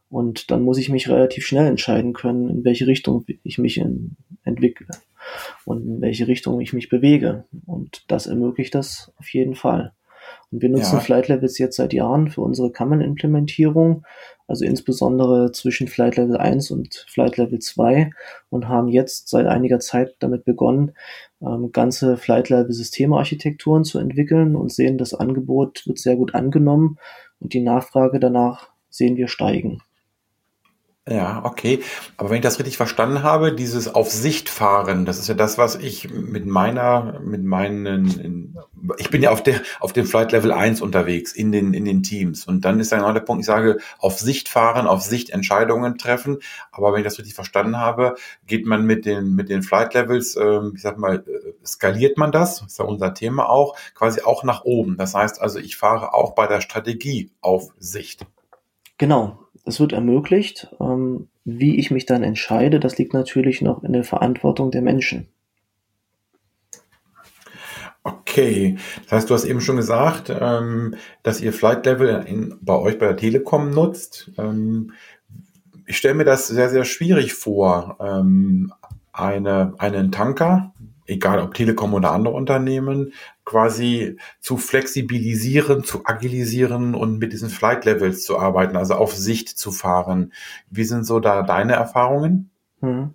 [0.09, 4.15] Und dann muss ich mich relativ schnell entscheiden können, in welche Richtung ich mich in,
[4.43, 4.87] entwickle
[5.65, 7.43] und in welche Richtung ich mich bewege.
[7.65, 9.93] Und das ermöglicht das auf jeden Fall.
[10.51, 10.99] Und wir nutzen ja.
[11.01, 14.05] Flight Levels jetzt seit Jahren für unsere Kammern-Implementierung,
[14.47, 18.11] also insbesondere zwischen Flight Level 1 und Flight Level 2
[18.49, 20.93] und haben jetzt seit einiger Zeit damit begonnen,
[21.41, 26.97] ähm, ganze Flight Level Systemarchitekturen zu entwickeln und sehen, das Angebot wird sehr gut angenommen
[27.39, 29.81] und die Nachfrage danach sehen wir steigen.
[31.09, 31.83] Ja, okay.
[32.17, 35.57] Aber wenn ich das richtig verstanden habe, dieses auf Sicht fahren, das ist ja das,
[35.57, 38.57] was ich mit meiner, mit meinen,
[38.97, 42.03] ich bin ja auf der, auf dem Flight Level 1 unterwegs, in den, in den
[42.03, 42.45] Teams.
[42.45, 45.97] Und dann ist ja genau der Punkt, ich sage, auf Sicht fahren, auf Sicht Entscheidungen
[45.97, 46.39] treffen.
[46.73, 48.15] Aber wenn ich das richtig verstanden habe,
[48.45, 52.33] geht man mit den, mit den Flight Levels, ähm, ich sag mal, äh, skaliert man
[52.33, 54.97] das, ist ja unser Thema auch, quasi auch nach oben.
[54.97, 58.25] Das heißt also, ich fahre auch bei der Strategie auf Sicht.
[58.97, 60.69] Genau, es wird ermöglicht.
[60.79, 65.27] Ähm, wie ich mich dann entscheide, das liegt natürlich noch in der Verantwortung der Menschen.
[68.03, 72.75] Okay, das heißt, du hast eben schon gesagt, ähm, dass ihr Flight Level in, bei
[72.75, 74.31] euch bei der Telekom nutzt.
[74.37, 74.93] Ähm,
[75.85, 78.73] ich stelle mir das sehr, sehr schwierig vor, ähm,
[79.11, 80.73] eine, einen Tanker,
[81.07, 83.13] egal ob Telekom oder andere Unternehmen,
[83.45, 89.49] quasi zu flexibilisieren, zu agilisieren und mit diesen Flight Levels zu arbeiten, also auf Sicht
[89.49, 90.33] zu fahren.
[90.69, 92.51] Wie sind so da deine Erfahrungen?
[92.81, 93.13] Hm.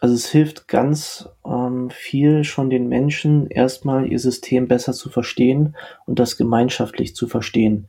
[0.00, 5.76] Also es hilft ganz ähm, viel schon den Menschen erstmal ihr System besser zu verstehen
[6.06, 7.86] und das gemeinschaftlich zu verstehen.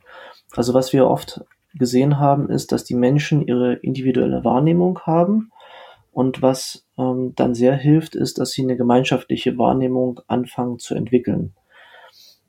[0.54, 5.50] Also was wir oft gesehen haben, ist, dass die Menschen ihre individuelle Wahrnehmung haben
[6.14, 11.54] und was ähm, dann sehr hilft, ist, dass sie eine gemeinschaftliche Wahrnehmung anfangen zu entwickeln.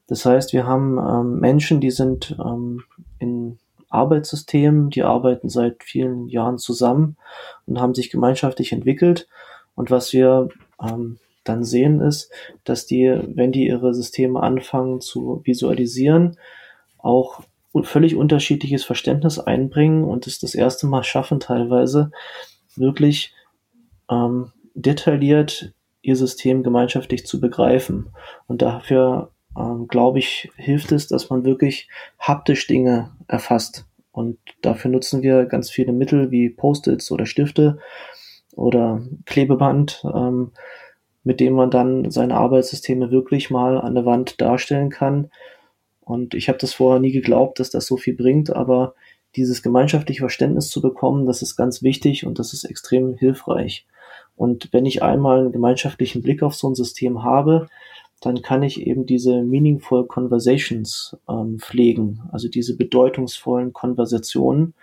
[0.07, 2.83] Das heißt, wir haben ähm, Menschen, die sind ähm,
[3.17, 3.57] in
[3.89, 7.17] Arbeitssystemen, die arbeiten seit vielen Jahren zusammen
[7.65, 9.27] und haben sich gemeinschaftlich entwickelt.
[9.73, 10.49] Und was wir
[10.79, 12.31] ähm, dann sehen ist,
[12.65, 16.37] dass die, wenn die ihre Systeme anfangen zu visualisieren,
[16.99, 17.41] auch
[17.83, 22.11] völlig unterschiedliches Verständnis einbringen und es das erste Mal schaffen, teilweise
[22.75, 23.33] wirklich
[24.09, 28.09] ähm, detailliert ihr System gemeinschaftlich zu begreifen.
[28.47, 31.89] Und dafür, ähm, glaube ich, hilft es, dass man wirklich
[32.19, 33.85] haptisch Dinge erfasst.
[34.11, 37.79] Und dafür nutzen wir ganz viele Mittel wie Post-its oder Stifte
[38.55, 40.51] oder Klebeband, ähm,
[41.23, 45.31] mit dem man dann seine Arbeitssysteme wirklich mal an der Wand darstellen kann.
[46.01, 48.93] Und ich habe das vorher nie geglaubt, dass das so viel bringt, aber
[49.35, 53.85] dieses gemeinschaftliche Verständnis zu bekommen, das ist ganz wichtig und das ist extrem hilfreich.
[54.35, 57.67] Und wenn ich einmal einen gemeinschaftlichen Blick auf so ein System habe,
[58.21, 64.73] dann kann ich eben diese meaningful conversations ähm, pflegen, also diese bedeutungsvollen Konversationen.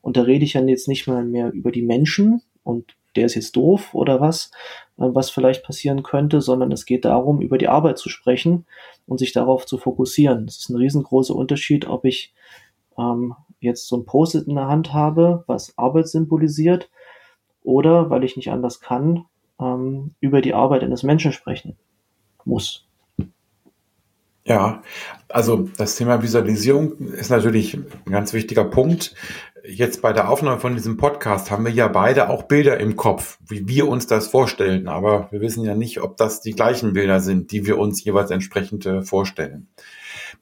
[0.00, 3.34] Und da rede ich dann jetzt nicht mal mehr über die Menschen und der ist
[3.34, 4.50] jetzt doof oder was,
[4.98, 8.66] äh, was vielleicht passieren könnte, sondern es geht darum, über die Arbeit zu sprechen
[9.06, 10.46] und sich darauf zu fokussieren.
[10.46, 12.32] Es ist ein riesengroßer Unterschied, ob ich
[12.98, 16.90] ähm, jetzt so ein Post-it in der Hand habe, was Arbeit symbolisiert,
[17.64, 19.24] oder, weil ich nicht anders kann,
[19.60, 21.76] ähm, über die Arbeit eines Menschen sprechen
[22.44, 22.86] muss.
[24.46, 24.82] Ja,
[25.28, 29.14] also das Thema Visualisierung ist natürlich ein ganz wichtiger Punkt.
[29.66, 33.38] Jetzt bei der Aufnahme von diesem Podcast haben wir ja beide auch Bilder im Kopf,
[33.48, 34.86] wie wir uns das vorstellen.
[34.86, 38.30] Aber wir wissen ja nicht, ob das die gleichen Bilder sind, die wir uns jeweils
[38.30, 39.68] entsprechend äh, vorstellen.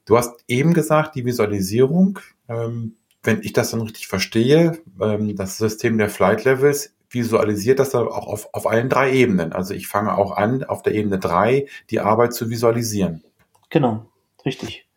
[0.03, 5.57] Du hast eben gesagt, die Visualisierung, ähm, wenn ich das dann richtig verstehe, ähm, das
[5.57, 9.53] System der Flight Levels visualisiert das dann auch auf, auf allen drei Ebenen.
[9.53, 13.23] Also ich fange auch an, auf der Ebene drei die Arbeit zu visualisieren.
[13.69, 14.05] Genau,
[14.45, 14.87] richtig.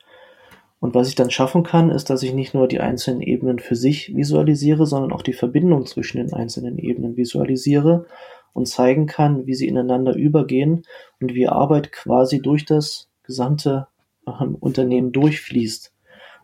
[0.78, 3.76] Und was ich dann schaffen kann, ist, dass ich nicht nur die einzelnen Ebenen für
[3.76, 8.06] sich visualisiere, sondern auch die Verbindung zwischen den einzelnen Ebenen visualisiere
[8.52, 10.84] und zeigen kann, wie sie ineinander übergehen
[11.20, 13.88] und wie Arbeit quasi durch das gesamte
[14.26, 15.92] ähm, Unternehmen durchfließt.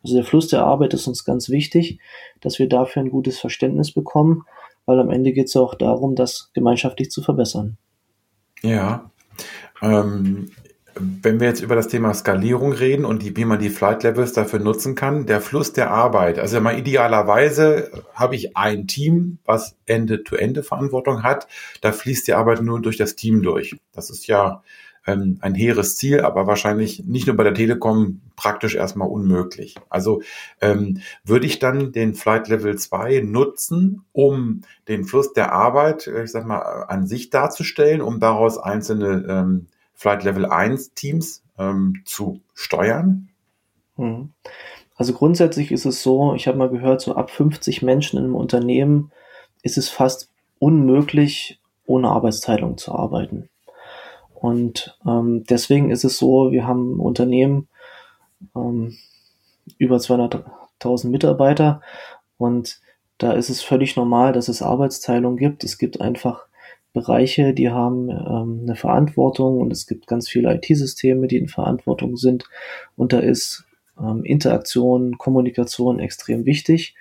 [0.03, 2.01] Also der Fluss der Arbeit ist uns ganz wichtig,
[2.41, 4.43] dass wir dafür ein gutes Verständnis bekommen,
[4.87, 7.77] weil am Ende geht es auch darum, das gemeinschaftlich zu verbessern.
[8.62, 9.11] Ja.
[9.81, 10.51] Ähm,
[10.95, 14.33] wenn wir jetzt über das Thema Skalierung reden und die, wie man die Flight Levels
[14.33, 16.38] dafür nutzen kann, der Fluss der Arbeit.
[16.38, 21.49] Also mal idealerweise habe ich ein Team, was Ende-to-Ende-Verantwortung hat.
[21.81, 23.77] Da fließt die Arbeit nur durch das Team durch.
[23.92, 24.62] Das ist ja
[25.07, 29.77] ähm, ein hehres Ziel, aber wahrscheinlich nicht nur bei der Telekom praktisch erstmal unmöglich.
[29.88, 30.23] Also
[30.61, 36.25] ähm, würde ich dann den Flight Level 2 nutzen, um den Fluss der Arbeit, äh,
[36.25, 42.03] ich sag mal, an sich darzustellen, um daraus einzelne ähm, Flight Level 1 Teams ähm,
[42.05, 43.29] zu steuern?
[43.97, 44.31] Mhm.
[44.97, 48.35] Also grundsätzlich ist es so, ich habe mal gehört, so ab 50 Menschen in einem
[48.37, 49.11] Unternehmen
[49.62, 53.49] ist es fast unmöglich, ohne Arbeitsteilung zu arbeiten.
[54.43, 57.69] Und ähm, deswegen ist es so, wir haben Unternehmen
[58.57, 58.99] ähm,
[59.79, 61.81] über 200.000 Mitarbeiter
[62.39, 62.81] und
[63.19, 65.63] da ist es völlig normal, dass es Arbeitsteilung gibt.
[65.63, 66.47] Es gibt einfach
[66.93, 72.17] Bereiche, die haben ähm, eine Verantwortung und es gibt ganz viele IT-Systeme, die in Verantwortung
[72.17, 72.45] sind.
[72.97, 73.65] Und da ist
[73.97, 76.97] ähm, Interaktion, Kommunikation extrem wichtig.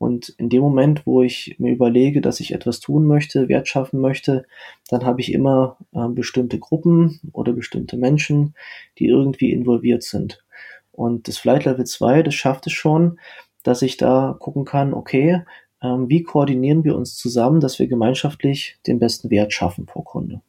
[0.00, 4.00] Und in dem Moment, wo ich mir überlege, dass ich etwas tun möchte, Wert schaffen
[4.00, 4.46] möchte,
[4.88, 8.54] dann habe ich immer äh, bestimmte Gruppen oder bestimmte Menschen,
[8.98, 10.42] die irgendwie involviert sind.
[10.90, 13.20] Und das Flight Level 2, das schafft es schon,
[13.62, 15.42] dass ich da gucken kann, okay,
[15.82, 20.40] ähm, wie koordinieren wir uns zusammen, dass wir gemeinschaftlich den besten Wert schaffen pro Kunde.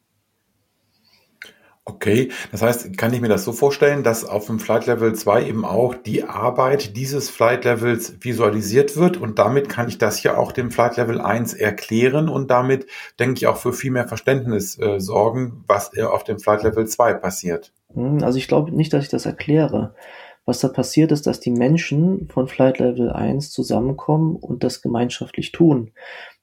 [1.84, 5.46] Okay, das heißt, kann ich mir das so vorstellen, dass auf dem Flight Level 2
[5.46, 10.36] eben auch die Arbeit dieses Flight Levels visualisiert wird und damit kann ich das ja
[10.36, 12.86] auch dem Flight Level 1 erklären und damit,
[13.18, 16.86] denke ich, auch für viel mehr Verständnis äh, sorgen, was äh, auf dem Flight Level
[16.86, 17.72] 2 passiert.
[17.94, 19.96] Hm, also ich glaube nicht, dass ich das erkläre.
[20.44, 25.52] Was da passiert ist, dass die Menschen von Flight Level 1 zusammenkommen und das gemeinschaftlich
[25.52, 25.92] tun.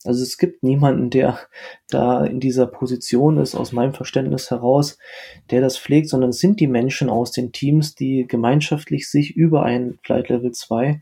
[0.05, 1.37] Also es gibt niemanden, der
[1.89, 4.97] da in dieser Position ist, aus meinem Verständnis heraus,
[5.51, 9.63] der das pflegt, sondern es sind die Menschen aus den Teams, die gemeinschaftlich sich über
[9.63, 11.01] ein Flight Level 2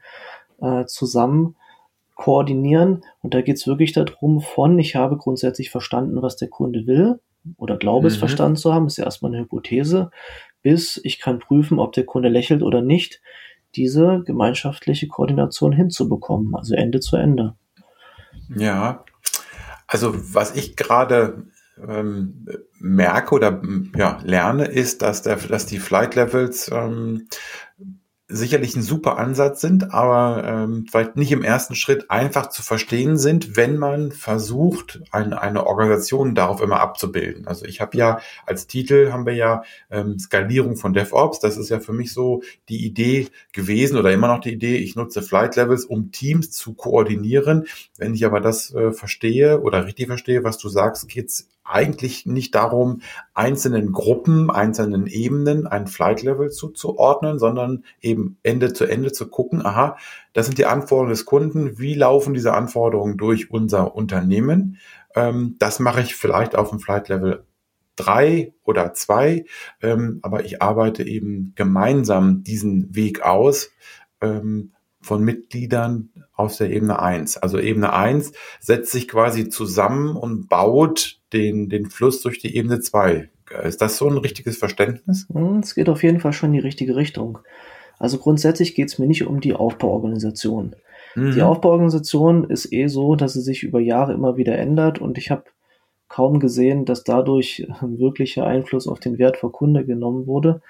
[0.62, 1.56] äh, zusammen
[2.16, 3.04] koordinieren.
[3.22, 7.20] Und da geht es wirklich darum, von ich habe grundsätzlich verstanden, was der Kunde will
[7.56, 8.08] oder glaube mhm.
[8.08, 10.12] es verstanden zu haben, ist ja erstmal eine Hypothese,
[10.62, 13.22] bis ich kann prüfen, ob der Kunde lächelt oder nicht,
[13.76, 17.56] diese gemeinschaftliche Koordination hinzubekommen, also Ende zu Ende.
[18.56, 19.04] Ja,
[19.88, 21.46] also was ich gerade
[21.88, 22.46] ähm,
[22.80, 23.62] merke oder
[23.96, 27.28] ja, lerne, ist, dass, der, dass die Flight Levels ähm,
[28.30, 33.18] sicherlich ein super Ansatz sind, aber ähm, vielleicht nicht im ersten Schritt einfach zu verstehen
[33.18, 37.48] sind, wenn man versucht, eine, eine Organisation darauf immer abzubilden.
[37.48, 41.40] Also ich habe ja als Titel haben wir ja ähm, Skalierung von DevOps.
[41.40, 44.96] Das ist ja für mich so die Idee gewesen oder immer noch die Idee, ich
[44.96, 47.66] nutze Flight Levels, um Teams zu koordinieren.
[47.98, 52.56] Wenn ich aber das äh, verstehe oder richtig verstehe, was du sagst, geht's eigentlich nicht
[52.56, 53.02] darum,
[53.34, 59.66] einzelnen Gruppen, einzelnen Ebenen ein Flight Level zuzuordnen, sondern eben Ende zu Ende zu gucken,
[59.66, 59.98] aha,
[60.34, 64.78] das sind die Anforderungen des Kunden, wie laufen diese Anforderungen durch unser Unternehmen?
[65.16, 67.44] Ähm, das mache ich vielleicht auf dem Flight Level
[67.96, 69.46] drei oder zwei,
[69.82, 73.72] ähm, aber ich arbeite eben gemeinsam diesen Weg aus
[74.22, 74.72] ähm,
[75.08, 77.38] von Mitgliedern aus der Ebene 1.
[77.38, 82.80] Also Ebene 1 setzt sich quasi zusammen und baut den, den Fluss durch die Ebene
[82.80, 83.30] 2.
[83.64, 85.26] Ist das so ein richtiges Verständnis?
[85.32, 87.40] Hm, es geht auf jeden Fall schon in die richtige Richtung.
[87.98, 90.76] Also grundsätzlich geht es mir nicht um die Aufbauorganisation.
[91.16, 91.32] Mhm.
[91.32, 95.32] Die Aufbauorganisation ist eh so, dass sie sich über Jahre immer wieder ändert und ich
[95.32, 95.46] habe
[96.10, 100.62] kaum gesehen, dass dadurch ein wirklicher Einfluss auf den Wert für Kunde genommen wurde.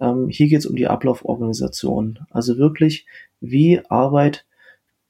[0.00, 2.18] Ähm, hier geht es um die Ablauforganisation.
[2.30, 3.06] Also wirklich,
[3.44, 4.46] wie Arbeit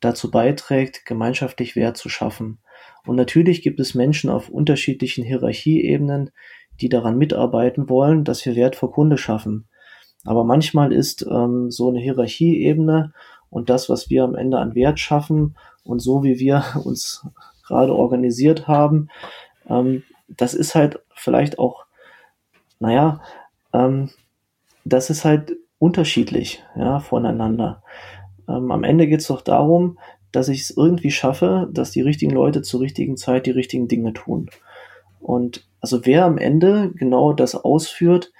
[0.01, 2.59] dazu beiträgt, gemeinschaftlich Wert zu schaffen.
[3.07, 6.31] Und natürlich gibt es Menschen auf unterschiedlichen Hierarchieebenen,
[6.81, 9.68] die daran mitarbeiten wollen, dass wir Wert für Kunde schaffen.
[10.25, 13.12] Aber manchmal ist ähm, so eine Hierarchieebene
[13.51, 17.27] und das, was wir am Ende an Wert schaffen und so wie wir uns
[17.66, 19.09] gerade organisiert haben,
[19.68, 21.85] ähm, das ist halt vielleicht auch,
[22.79, 23.20] naja,
[23.73, 24.11] ähm,
[24.85, 27.83] das ist halt unterschiedlich ja, voneinander.
[28.48, 29.98] Ähm, am Ende geht es doch darum,
[30.33, 34.12] dass ich es irgendwie schaffe, dass die richtigen Leute zur richtigen Zeit die richtigen Dinge
[34.12, 34.50] tun.
[35.20, 38.33] Und also wer am Ende genau das ausführt,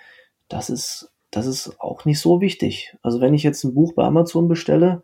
[0.49, 2.97] das ist, das ist auch nicht so wichtig.
[3.03, 5.03] Also wenn ich jetzt ein Buch bei Amazon bestelle,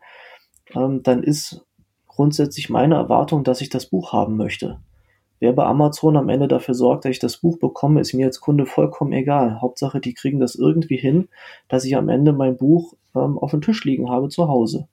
[0.75, 1.65] ähm, dann ist
[2.07, 4.79] grundsätzlich meine Erwartung, dass ich das Buch haben möchte.
[5.41, 8.41] Wer bei Amazon am Ende dafür sorgt, dass ich das Buch bekomme, ist mir als
[8.41, 9.59] Kunde vollkommen egal.
[9.59, 11.29] Hauptsache, die kriegen das irgendwie hin,
[11.67, 14.87] dass ich am Ende mein Buch ähm, auf dem Tisch liegen habe zu Hause.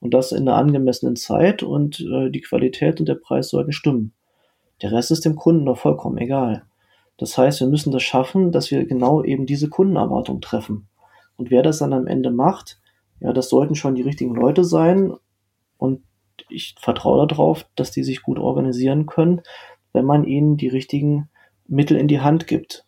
[0.00, 4.12] Und das in einer angemessenen Zeit und äh, die Qualität und der Preis sollten stimmen.
[4.82, 6.64] Der Rest ist dem Kunden doch vollkommen egal.
[7.16, 10.88] Das heißt, wir müssen das schaffen, dass wir genau eben diese Kundenerwartung treffen.
[11.36, 12.80] Und wer das dann am Ende macht,
[13.20, 15.12] ja, das sollten schon die richtigen Leute sein.
[15.78, 16.02] Und
[16.48, 19.42] ich vertraue darauf, dass die sich gut organisieren können
[19.92, 21.28] wenn man ihnen die richtigen
[21.66, 22.84] Mittel in die Hand gibt.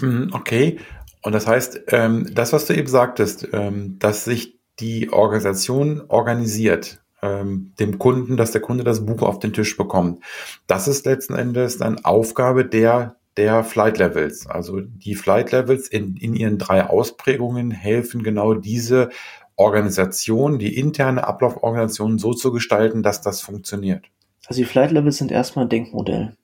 [0.00, 0.78] Mhm, okay.
[1.22, 7.02] Und das heißt, ähm, das, was du eben sagtest, ähm, dass sich die Organisation organisiert,
[7.20, 10.22] ähm, dem Kunden, dass der Kunde das Buch auf den Tisch bekommt,
[10.68, 14.48] das ist letzten Endes dann Aufgabe der der Flight Levels.
[14.48, 19.10] Also die Flight Levels in, in ihren drei Ausprägungen helfen genau diese
[19.54, 24.06] Organisation, die interne Ablauforganisation so zu gestalten, dass das funktioniert.
[24.48, 26.34] Also die Flight Levels sind erstmal ein Denkmodell.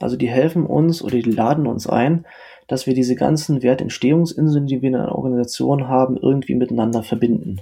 [0.00, 2.26] Also die helfen uns oder die laden uns ein,
[2.66, 7.60] dass wir diese ganzen Wertentstehungsinseln, die wir in einer Organisation haben, irgendwie miteinander verbinden.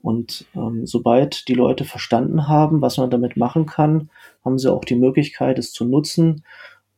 [0.00, 4.10] Und ähm, sobald die Leute verstanden haben, was man damit machen kann,
[4.44, 6.44] haben sie auch die Möglichkeit, es zu nutzen,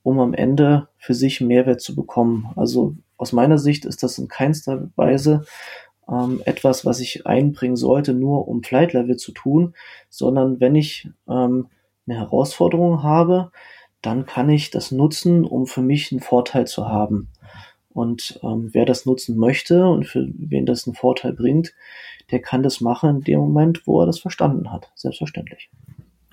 [0.03, 2.51] um am Ende für sich Mehrwert zu bekommen.
[2.57, 5.45] Also aus meiner Sicht ist das in keinster Weise
[6.09, 9.75] ähm, etwas, was ich einbringen sollte, nur um Flight Level zu tun,
[10.09, 11.67] sondern wenn ich ähm,
[12.07, 13.51] eine Herausforderung habe,
[14.03, 17.31] dann kann ich das nutzen, um für mich einen Vorteil zu haben.
[17.89, 21.73] Und ähm, wer das nutzen möchte und für wen das einen Vorteil bringt,
[22.31, 24.91] der kann das machen in dem Moment, wo er das verstanden hat.
[24.95, 25.71] Selbstverständlich.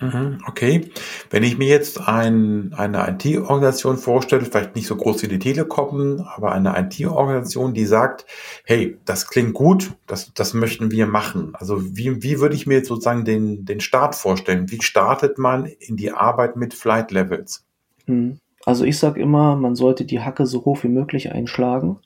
[0.02, 0.90] Mhm, okay.
[1.30, 6.26] Wenn ich mir jetzt ein, eine IT-Organisation vorstelle, vielleicht nicht so groß wie die Telekom,
[6.34, 8.26] aber eine IT-Organisation, die sagt,
[8.64, 11.54] hey, das klingt gut, das, das möchten wir machen.
[11.54, 14.70] Also wie, wie würde ich mir jetzt sozusagen den, den Start vorstellen?
[14.72, 17.64] Wie startet man in die Arbeit mit Flight Levels?
[18.06, 18.38] Hm.
[18.64, 21.98] Also ich sage immer, man sollte die Hacke so hoch wie möglich einschlagen.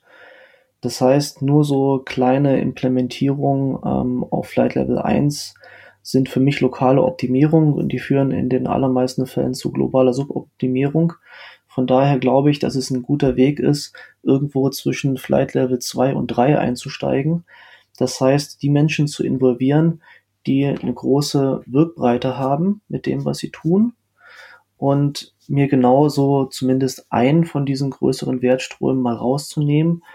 [0.81, 5.55] Das heißt, nur so kleine Implementierungen ähm, auf Flight Level 1
[6.07, 11.11] sind für mich lokale Optimierungen und die führen in den allermeisten Fällen zu globaler Suboptimierung.
[11.67, 13.93] Von daher glaube ich, dass es ein guter Weg ist,
[14.23, 17.43] irgendwo zwischen Flight Level 2 und 3 einzusteigen.
[17.97, 20.01] Das heißt, die Menschen zu involvieren,
[20.45, 23.91] die eine große Wirkbreite haben mit dem, was sie tun
[24.77, 30.05] und mir genauso zumindest einen von diesen größeren Wertströmen mal rauszunehmen,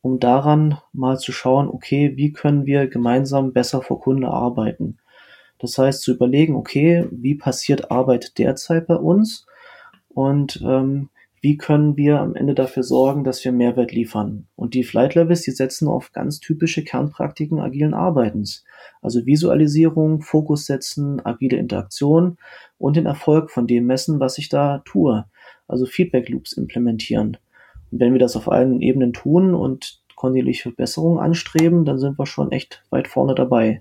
[0.00, 4.96] um daran mal zu schauen, okay, wie können wir gemeinsam besser vor Kunde arbeiten.
[5.64, 9.46] Das heißt, zu überlegen, okay, wie passiert Arbeit derzeit bei uns
[10.08, 11.08] und ähm,
[11.40, 14.46] wie können wir am Ende dafür sorgen, dass wir Mehrwert liefern.
[14.56, 18.62] Und die Flight Levels, die setzen auf ganz typische Kernpraktiken agilen Arbeitens.
[19.00, 22.36] Also Visualisierung, Fokus setzen, agile Interaktion
[22.76, 25.24] und den Erfolg von dem messen, was ich da tue.
[25.66, 27.38] Also Feedback Loops implementieren.
[27.90, 32.26] Und wenn wir das auf allen Ebenen tun und kontinuierliche Verbesserungen anstreben, dann sind wir
[32.26, 33.80] schon echt weit vorne dabei.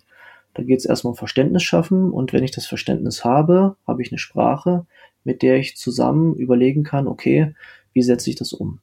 [0.53, 4.11] Da geht es erstmal um Verständnis schaffen und wenn ich das Verständnis habe, habe ich
[4.11, 4.85] eine Sprache,
[5.23, 7.55] mit der ich zusammen überlegen kann, okay,
[7.93, 8.79] wie setze ich das um?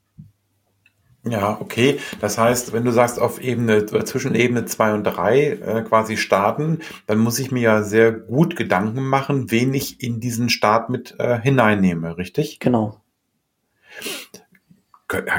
[1.28, 1.98] Ja, okay.
[2.20, 6.78] Das heißt, wenn du sagst, auf Ebene, zwischen Ebene 2 und 3 äh, quasi starten,
[7.06, 11.16] dann muss ich mir ja sehr gut Gedanken machen, wen ich in diesen Start mit
[11.18, 12.58] äh, hineinnehme, richtig?
[12.58, 13.00] Genau.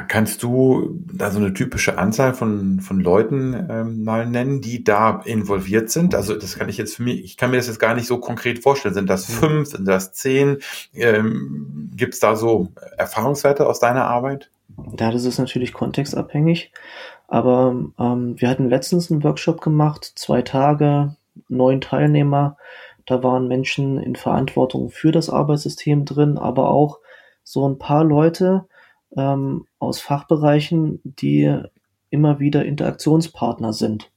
[0.10, 5.22] Kannst du da so eine typische Anzahl von, von Leuten ähm, mal nennen, die da
[5.24, 6.14] involviert sind?
[6.14, 8.18] Also das kann ich jetzt für mich, ich kann mir das jetzt gar nicht so
[8.18, 8.94] konkret vorstellen.
[8.94, 9.34] Sind das mhm.
[9.34, 10.58] fünf, sind das zehn?
[10.94, 14.50] Ähm, Gibt es da so Erfahrungswerte aus deiner Arbeit?
[15.00, 16.74] Ja, das ist natürlich kontextabhängig.
[17.30, 21.16] Aber ähm, wir hatten letztens einen Workshop gemacht, zwei Tage,
[21.48, 22.58] neun Teilnehmer.
[23.06, 27.00] Da waren Menschen in Verantwortung für das Arbeitssystem drin, aber auch
[27.44, 28.66] so ein paar Leute,
[29.18, 31.56] ähm, aus Fachbereichen, die
[32.10, 34.12] immer wieder Interaktionspartner sind.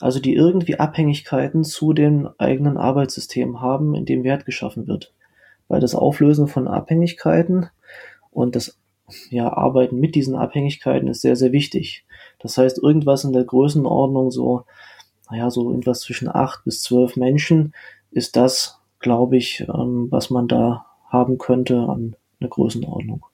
[0.00, 5.12] Also die irgendwie Abhängigkeiten zu den eigenen Arbeitssystemen haben, in dem Wert geschaffen wird.
[5.68, 7.68] Weil das Auflösen von Abhängigkeiten
[8.30, 8.78] und das
[9.28, 12.04] ja, Arbeiten mit diesen Abhängigkeiten ist sehr, sehr wichtig.
[12.38, 14.64] Das heißt, irgendwas in der Größenordnung, so,
[15.30, 17.74] naja, so irgendwas zwischen acht bis zwölf Menschen,
[18.10, 23.26] ist das, glaube ich, ähm, was man da haben könnte an einer Größenordnung.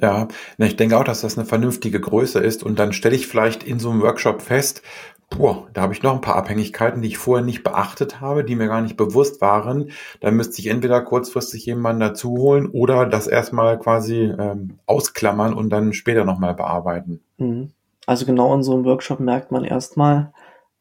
[0.00, 0.26] Ja,
[0.58, 2.64] ich denke auch, dass das eine vernünftige Größe ist.
[2.64, 4.82] Und dann stelle ich vielleicht in so einem Workshop fest,
[5.30, 8.56] boah, da habe ich noch ein paar Abhängigkeiten, die ich vorher nicht beachtet habe, die
[8.56, 9.90] mir gar nicht bewusst waren.
[10.20, 15.70] Dann müsste ich entweder kurzfristig jemanden dazu holen oder das erstmal quasi ähm, ausklammern und
[15.70, 17.20] dann später nochmal bearbeiten.
[17.38, 17.70] Mhm.
[18.06, 20.32] Also genau in so einem Workshop merkt man erstmal,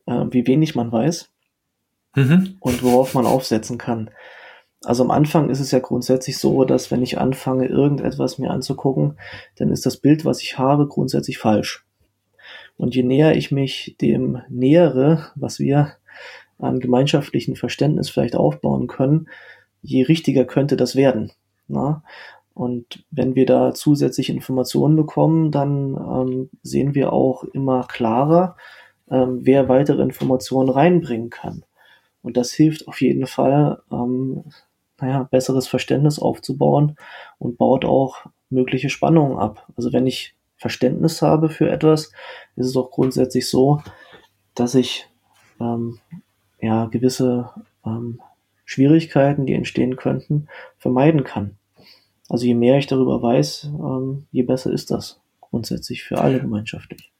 [0.05, 1.29] äh, wie wenig man weiß
[2.15, 2.57] mhm.
[2.59, 4.09] und worauf man aufsetzen kann.
[4.83, 9.17] Also am Anfang ist es ja grundsätzlich so, dass wenn ich anfange, irgendetwas mir anzugucken,
[9.55, 11.85] dann ist das Bild, was ich habe, grundsätzlich falsch.
[12.75, 15.93] Und je näher ich mich dem nähere, was wir
[16.57, 19.29] an gemeinschaftlichen Verständnis vielleicht aufbauen können,
[19.81, 21.31] je richtiger könnte das werden.
[21.67, 22.03] Na?
[22.53, 28.57] Und wenn wir da zusätzliche Informationen bekommen, dann ähm, sehen wir auch immer klarer,
[29.09, 31.65] ähm, wer weitere Informationen reinbringen kann.
[32.21, 34.43] Und das hilft auf jeden Fall, ähm,
[34.99, 36.95] naja, besseres Verständnis aufzubauen
[37.39, 39.67] und baut auch mögliche Spannungen ab.
[39.75, 42.11] Also wenn ich Verständnis habe für etwas,
[42.55, 43.81] ist es auch grundsätzlich so,
[44.55, 45.09] dass ich
[45.59, 45.99] ähm,
[46.61, 47.49] ja gewisse
[47.85, 48.21] ähm,
[48.65, 51.57] Schwierigkeiten, die entstehen könnten, vermeiden kann.
[52.29, 57.12] Also je mehr ich darüber weiß, ähm, je besser ist das grundsätzlich für alle gemeinschaftlich.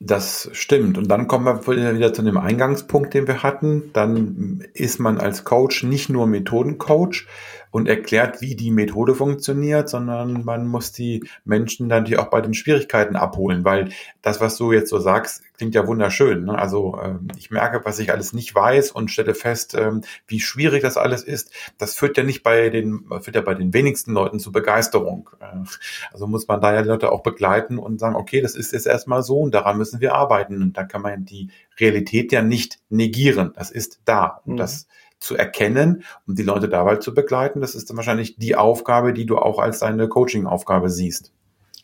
[0.00, 0.96] Das stimmt.
[0.96, 3.90] Und dann kommen wir wieder zu dem Eingangspunkt, den wir hatten.
[3.92, 7.26] Dann ist man als Coach nicht nur Methodencoach,
[7.70, 12.40] und erklärt, wie die Methode funktioniert, sondern man muss die Menschen dann die auch bei
[12.40, 13.90] den Schwierigkeiten abholen, weil
[14.22, 16.44] das, was du jetzt so sagst, klingt ja wunderschön.
[16.44, 16.56] Ne?
[16.56, 20.82] Also ähm, ich merke, was ich alles nicht weiß und stelle fest, ähm, wie schwierig
[20.82, 21.52] das alles ist.
[21.76, 25.28] Das führt ja nicht bei den, führt ja bei den wenigsten Leuten zu Begeisterung.
[25.40, 25.64] Äh,
[26.12, 28.86] also muss man da ja die Leute auch begleiten und sagen, okay, das ist jetzt
[28.86, 30.62] erstmal so und daran müssen wir arbeiten.
[30.62, 33.52] Und da kann man die Realität ja nicht negieren.
[33.54, 34.40] Das ist da.
[34.44, 34.58] Und mhm.
[34.58, 34.86] das
[35.18, 37.60] zu erkennen und die Leute dabei zu begleiten.
[37.60, 41.32] Das ist dann wahrscheinlich die Aufgabe, die du auch als deine Coaching-Aufgabe siehst.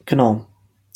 [0.07, 0.47] Genau.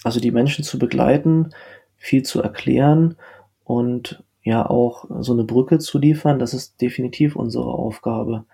[0.04, 1.50] Also die Menschen zu begleiten,
[1.96, 3.16] viel zu erklären
[3.64, 8.44] und ja auch so eine Brücke zu liefern, das ist definitiv unsere Aufgabe.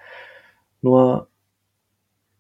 [0.83, 1.29] Nur,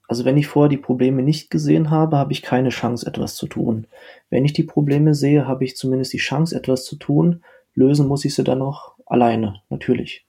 [0.08, 3.46] also wenn ich vorher die Probleme nicht gesehen habe, habe ich keine Chance, etwas zu
[3.46, 3.86] tun.
[4.30, 7.44] Wenn ich die Probleme sehe, habe ich zumindest die Chance, etwas zu tun.
[7.74, 10.23] Lösen muss ich sie dann noch alleine, natürlich.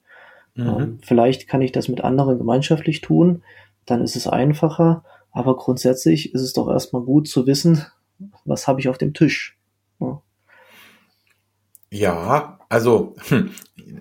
[0.56, 1.00] Mhm.
[1.02, 3.44] Vielleicht kann ich das mit anderen gemeinschaftlich tun,
[3.86, 7.86] dann ist es einfacher, aber grundsätzlich ist es doch erstmal gut zu wissen,
[8.46, 9.58] was habe ich auf dem Tisch.
[10.00, 10.22] Ja,
[11.92, 13.52] ja also, hm,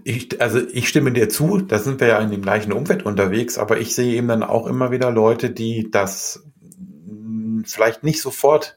[0.05, 3.59] ich, also ich stimme dir zu, da sind wir ja in dem gleichen Umfeld unterwegs,
[3.59, 6.47] aber ich sehe eben dann auch immer wieder Leute, die das
[7.07, 8.77] hm, vielleicht nicht sofort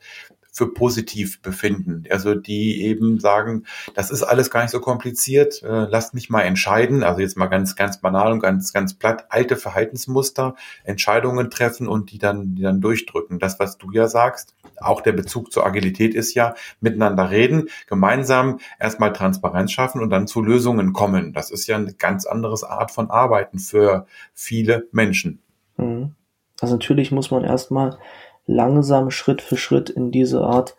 [0.57, 2.05] für positiv befinden.
[2.09, 6.41] Also die eben sagen, das ist alles gar nicht so kompliziert, äh, lasst mich mal
[6.41, 7.03] entscheiden.
[7.03, 12.11] Also jetzt mal ganz, ganz banal und ganz, ganz platt, alte Verhaltensmuster, Entscheidungen treffen und
[12.11, 13.37] die dann, die dann durchdrücken.
[13.37, 18.59] Das, was du ja sagst, auch der Bezug zur Agilität ist ja miteinander reden, gemeinsam
[18.79, 21.33] erstmal Transparenz schaffen und dann zu Lösungen kommen.
[21.33, 25.39] Das ist ja eine ganz andere Art von Arbeiten für viele Menschen.
[25.77, 26.15] Mhm.
[26.59, 27.99] Also natürlich muss man erstmal
[28.47, 30.75] langsam Schritt für Schritt in diese Art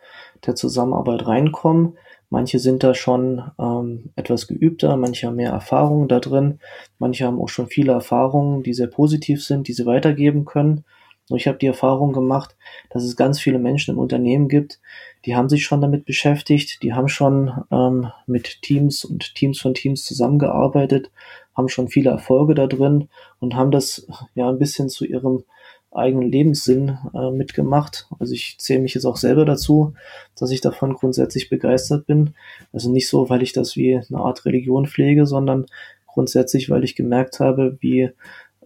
[0.46, 1.96] der Zusammenarbeit reinkommen.
[2.30, 6.58] Manche sind da schon ähm, etwas geübter, manche haben mehr Erfahrung da drin,
[6.98, 10.84] manche haben auch schon viele Erfahrungen, die sehr positiv sind, die sie weitergeben können.
[11.30, 12.56] Ich habe die Erfahrung gemacht,
[12.90, 14.80] dass es ganz viele Menschen im Unternehmen gibt,
[15.24, 19.74] die haben sich schon damit beschäftigt, die haben schon ähm, mit Teams und Teams von
[19.74, 21.10] Teams zusammengearbeitet,
[21.54, 23.08] haben schon viele Erfolge da drin
[23.40, 25.44] und haben das ja ein bisschen zu ihrem
[25.90, 28.08] eigenen Lebenssinn äh, mitgemacht.
[28.18, 29.94] Also ich zähle mich jetzt auch selber dazu,
[30.38, 32.34] dass ich davon grundsätzlich begeistert bin.
[32.72, 35.66] Also nicht so, weil ich das wie eine Art Religion pflege, sondern
[36.06, 38.12] grundsätzlich, weil ich gemerkt habe, wie, äh,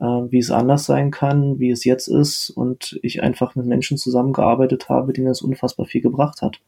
[0.01, 4.89] wie es anders sein kann, wie es jetzt ist und ich einfach mit Menschen zusammengearbeitet
[4.89, 6.61] habe, denen es unfassbar viel gebracht hat.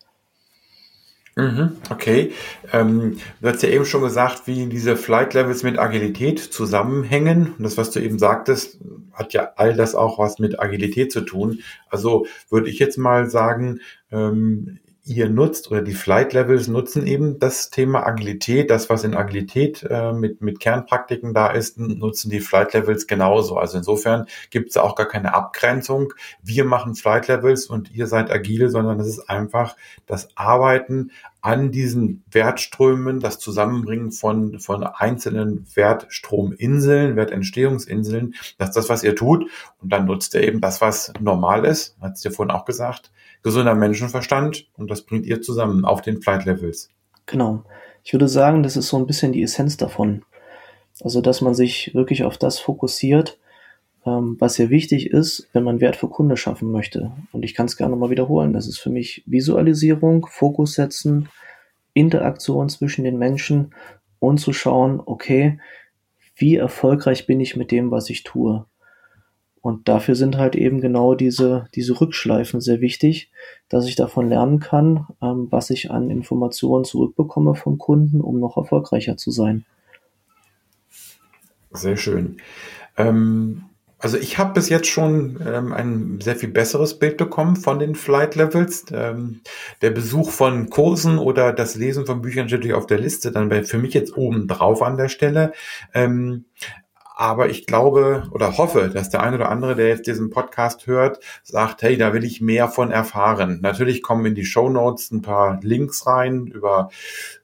[1.37, 2.33] Mhm, okay.
[2.73, 7.55] Ähm, du hast ja eben schon gesagt, wie diese Flight Levels mit Agilität zusammenhängen.
[7.59, 8.79] Und das, was du eben sagtest,
[9.13, 11.59] hat ja all das auch was mit Agilität zu tun.
[11.89, 13.81] Also würde ich jetzt mal sagen,
[14.13, 19.15] ähm, ihr nutzt oder die Flight Levels nutzen eben das Thema Agilität, das was in
[19.15, 23.59] Agilität äh, mit, mit Kernpraktiken da ist, nutzen die Flight Levels genauso.
[23.59, 26.15] Also insofern gibt es auch gar keine Abgrenzung.
[26.43, 29.77] Wir machen Flight Levels und ihr seid agile, sondern es ist einfach
[30.07, 31.11] das Arbeiten
[31.43, 39.15] an diesen Wertströmen, das Zusammenbringen von, von einzelnen Wertstrominseln, Wertentstehungsinseln, das ist das, was ihr
[39.15, 39.51] tut.
[39.83, 43.11] Und dann nutzt ihr eben das, was normal ist, hat es dir vorhin auch gesagt,
[43.45, 46.89] gesunder Menschenverstand und das bringt ihr zusammen auf den Flight Levels.
[47.27, 47.63] Genau.
[48.03, 50.25] Ich würde sagen, das ist so ein bisschen die Essenz davon.
[51.03, 53.39] Also, dass man sich wirklich auf das fokussiert,
[54.07, 57.13] ähm, was sehr wichtig ist, wenn man Wert für Kunde schaffen möchte.
[57.33, 58.53] Und ich kann es gerne mal wiederholen.
[58.53, 61.29] Das ist für mich Visualisierung, Fokus setzen,
[61.93, 63.75] Interaktion zwischen den Menschen
[64.19, 65.59] und zu schauen, okay,
[66.37, 68.67] wie erfolgreich bin ich mit dem, was ich tue?
[69.65, 73.31] Und dafür sind halt eben genau diese, diese Rückschleifen sehr wichtig,
[73.71, 78.59] dass ich davon lernen kann, ähm, was ich an Informationen zurückbekomme vom Kunden, um noch
[78.59, 79.65] erfolgreicher zu sein.
[81.73, 82.37] Sehr schön.
[82.99, 83.65] Ähm,
[84.05, 87.95] Also ich habe bis jetzt schon ähm, ein sehr viel besseres Bild bekommen von den
[87.95, 88.85] Flight Levels.
[88.93, 89.41] Ähm,
[89.81, 93.49] der Besuch von Kursen oder das Lesen von Büchern steht natürlich auf der Liste, dann
[93.49, 95.53] wäre für mich jetzt oben drauf an der Stelle.
[95.95, 96.45] Ähm,
[97.17, 101.21] aber ich glaube oder hoffe, dass der eine oder andere, der jetzt diesen Podcast hört,
[101.45, 103.61] sagt, hey, da will ich mehr von erfahren.
[103.63, 106.91] Natürlich kommen in die Show Notes ein paar Links rein über,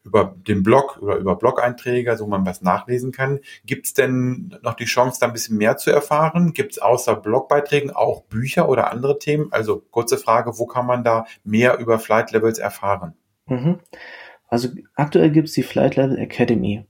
[0.05, 3.39] über den Blog oder über Blog-Einträge, so man was nachlesen kann.
[3.65, 6.53] Gibt es denn noch die Chance, da ein bisschen mehr zu erfahren?
[6.53, 9.53] Gibt es außer Blogbeiträgen auch Bücher oder andere Themen?
[9.53, 13.15] Also kurze Frage, wo kann man da mehr über Flight Levels erfahren?
[13.47, 13.79] Mhm.
[14.49, 16.85] Also aktuell gibt es die Flight Level Academy.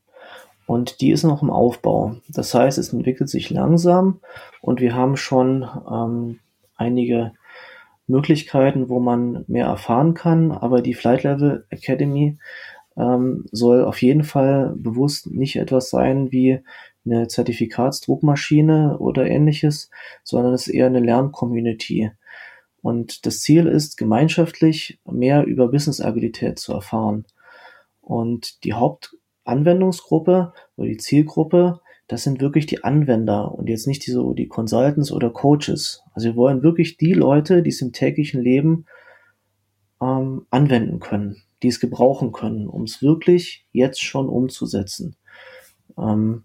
[0.70, 2.14] Und die ist noch im Aufbau.
[2.28, 4.20] Das heißt, es entwickelt sich langsam
[4.60, 6.38] und wir haben schon ähm,
[6.76, 7.32] einige
[8.06, 10.52] Möglichkeiten, wo man mehr erfahren kann.
[10.52, 12.38] Aber die Flight Level Academy
[12.96, 16.60] ähm, soll auf jeden Fall bewusst nicht etwas sein wie
[17.04, 19.90] eine Zertifikatsdruckmaschine oder ähnliches,
[20.22, 22.12] sondern es ist eher eine Lerncommunity.
[22.80, 27.26] Und das Ziel ist, gemeinschaftlich mehr über Business-Agilität zu erfahren.
[28.00, 29.16] Und die Haupt
[29.50, 34.48] Anwendungsgruppe oder die Zielgruppe, das sind wirklich die Anwender und jetzt nicht die, so die
[34.48, 36.02] Consultants oder Coaches.
[36.12, 38.86] Also wir wollen wirklich die Leute, die es im täglichen Leben
[40.02, 45.16] ähm, anwenden können, die es gebrauchen können, um es wirklich jetzt schon umzusetzen.
[45.96, 46.44] Ähm,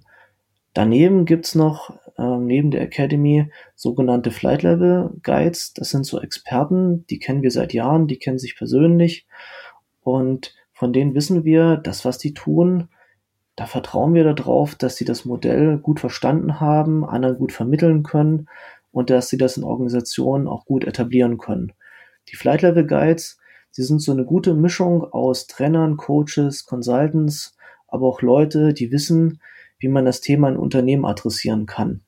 [0.74, 5.74] daneben gibt's noch ähm, neben der Academy sogenannte Flight Level Guides.
[5.74, 9.26] Das sind so Experten, die kennen wir seit Jahren, die kennen sich persönlich
[10.02, 12.90] und von denen wissen wir, das, was die tun,
[13.56, 18.48] da vertrauen wir darauf, dass sie das Modell gut verstanden haben, anderen gut vermitteln können
[18.92, 21.74] und dass sie das in Organisationen auch gut etablieren können.
[22.30, 23.40] Die Flight Level Guides,
[23.72, 29.42] sie sind so eine gute Mischung aus Trainern, Coaches, Consultants, aber auch Leute, die wissen,
[29.80, 32.05] wie man das Thema in Unternehmen adressieren kann.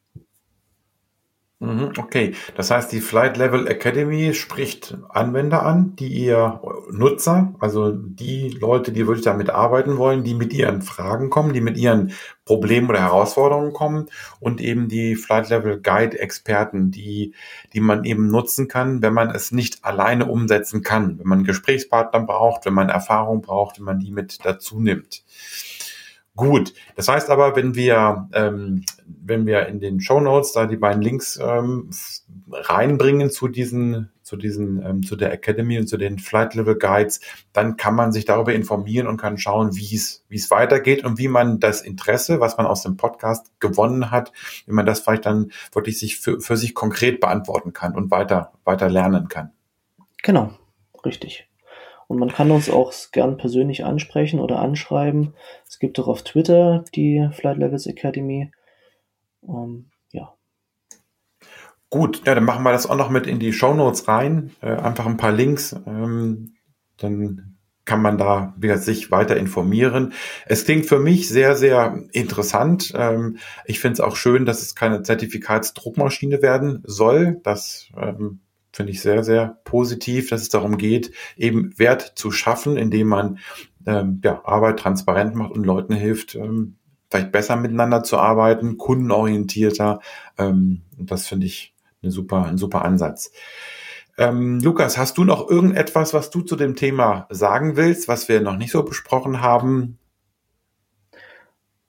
[1.60, 7.92] Mhm, okay, das heißt, die Flight Level Academy spricht Anwender an, die ihr Nutzer, also
[7.94, 12.14] die Leute, die wirklich damit arbeiten wollen, die mit ihren Fragen kommen, die mit ihren
[12.46, 14.06] Problemen oder Herausforderungen kommen
[14.40, 17.34] und eben die Flight Level Guide Experten, die,
[17.74, 22.20] die man eben nutzen kann, wenn man es nicht alleine umsetzen kann, wenn man Gesprächspartner
[22.20, 25.24] braucht, wenn man Erfahrung braucht, wenn man die mit dazu nimmt.
[26.38, 30.78] Gut, das heißt aber, wenn wir, ähm, wenn wir in den Show Notes da die
[30.78, 31.90] beiden Links ähm,
[32.52, 37.22] reinbringen zu diesen, zu diesen, ähm, zu der Academy und zu den Flight Level Guides,
[37.54, 41.18] dann kann man sich darüber informieren und kann schauen, wie es, wie es weitergeht und
[41.18, 44.32] wie man das Interesse, was man aus dem Podcast gewonnen hat,
[44.68, 48.54] wie man das vielleicht dann wirklich sich für, für sich konkret beantworten kann und weiter,
[48.64, 49.54] weiter lernen kann.
[50.22, 50.54] Genau,
[51.04, 51.48] richtig.
[52.08, 55.34] Und man kann uns auch gern persönlich ansprechen oder anschreiben.
[55.68, 58.52] Es gibt auch auf Twitter die Flight Levels Academy.
[59.44, 60.34] Ähm, ja.
[61.90, 64.52] Gut, ja, dann machen wir das auch noch mit in die Show Notes rein.
[64.62, 65.76] Äh, einfach ein paar Links.
[65.86, 66.56] Ähm,
[66.98, 70.14] dann kann man da wieder sich weiter informieren.
[70.46, 72.94] Es klingt für mich sehr, sehr interessant.
[72.96, 77.40] Ähm, ich finde es auch schön, dass es keine Zertifikatsdruckmaschine werden soll.
[77.44, 78.42] Das ähm,
[78.78, 83.40] finde ich sehr, sehr positiv, dass es darum geht, eben Wert zu schaffen, indem man
[83.88, 86.76] ähm, ja, Arbeit transparent macht und Leuten hilft, ähm,
[87.10, 90.00] vielleicht besser miteinander zu arbeiten, kundenorientierter.
[90.38, 91.74] Ähm, das finde ich
[92.04, 93.32] eine super, ein super Ansatz.
[94.16, 98.42] Ähm, Lukas, hast du noch irgendetwas, was du zu dem Thema sagen willst, was wir
[98.42, 99.98] noch nicht so besprochen haben?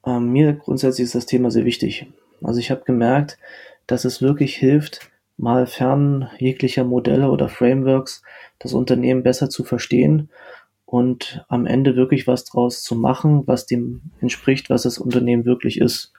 [0.06, 2.06] Ähm, mir grundsätzlich ist das Thema sehr wichtig.
[2.42, 3.38] Also ich habe gemerkt,
[3.86, 5.07] dass es wirklich hilft,
[5.38, 8.22] mal fern jeglicher Modelle oder Frameworks
[8.58, 10.30] das Unternehmen besser zu verstehen
[10.84, 15.80] und am Ende wirklich was draus zu machen, was dem entspricht, was das Unternehmen wirklich
[15.80, 16.12] ist.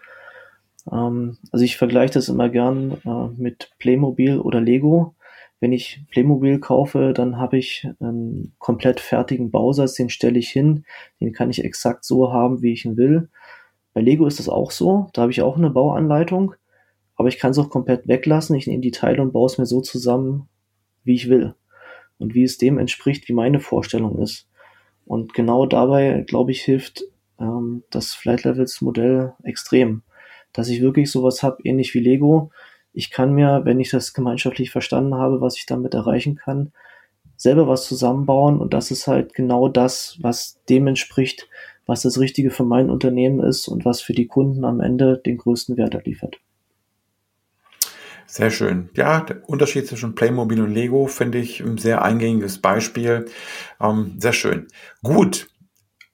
[0.91, 5.15] Ähm, also ich vergleiche das immer gern äh, mit Playmobil oder Lego.
[5.59, 10.86] Wenn ich Playmobil kaufe, dann habe ich einen komplett fertigen Bausatz, den stelle ich hin,
[11.20, 13.30] den kann ich exakt so haben, wie ich ihn will.
[13.93, 16.53] Bei Lego ist das auch so, da habe ich auch eine Bauanleitung
[17.20, 18.55] aber ich kann es auch komplett weglassen.
[18.55, 20.47] Ich nehme die Teile und baue es mir so zusammen,
[21.03, 21.53] wie ich will.
[22.17, 24.47] Und wie es dem entspricht, wie meine Vorstellung ist.
[25.05, 27.03] Und genau dabei, glaube ich, hilft
[27.38, 30.01] ähm, das Flight Levels Modell extrem.
[30.53, 32.51] Dass ich wirklich sowas habe, ähnlich wie Lego.
[32.93, 36.72] Ich kann mir, wenn ich das gemeinschaftlich verstanden habe, was ich damit erreichen kann,
[37.36, 38.61] selber was zusammenbauen.
[38.61, 41.49] Und das ist halt genau das, was dem entspricht,
[41.86, 45.38] was das Richtige für mein Unternehmen ist und was für die Kunden am Ende den
[45.38, 46.39] größten Wert liefert.
[48.32, 48.89] Sehr schön.
[48.93, 53.25] Ja, der Unterschied zwischen Playmobil und Lego finde ich ein sehr eingängiges Beispiel.
[53.82, 54.67] Ähm, sehr schön.
[55.01, 55.47] Gut.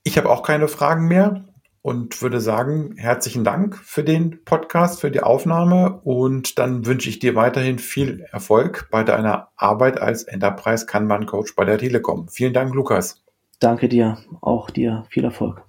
[0.04, 1.44] Ich habe auch keine Fragen mehr.
[1.86, 7.20] und würde sagen, herzlichen Dank für den Podcast, für die Aufnahme und dann wünsche ich
[7.20, 12.28] dir weiterhin viel Erfolg bei deiner Arbeit als Enterprise Kanban Coach bei der Telekom.
[12.28, 13.24] Vielen Dank, Lukas.
[13.60, 15.62] Danke dir, auch dir viel Erfolg.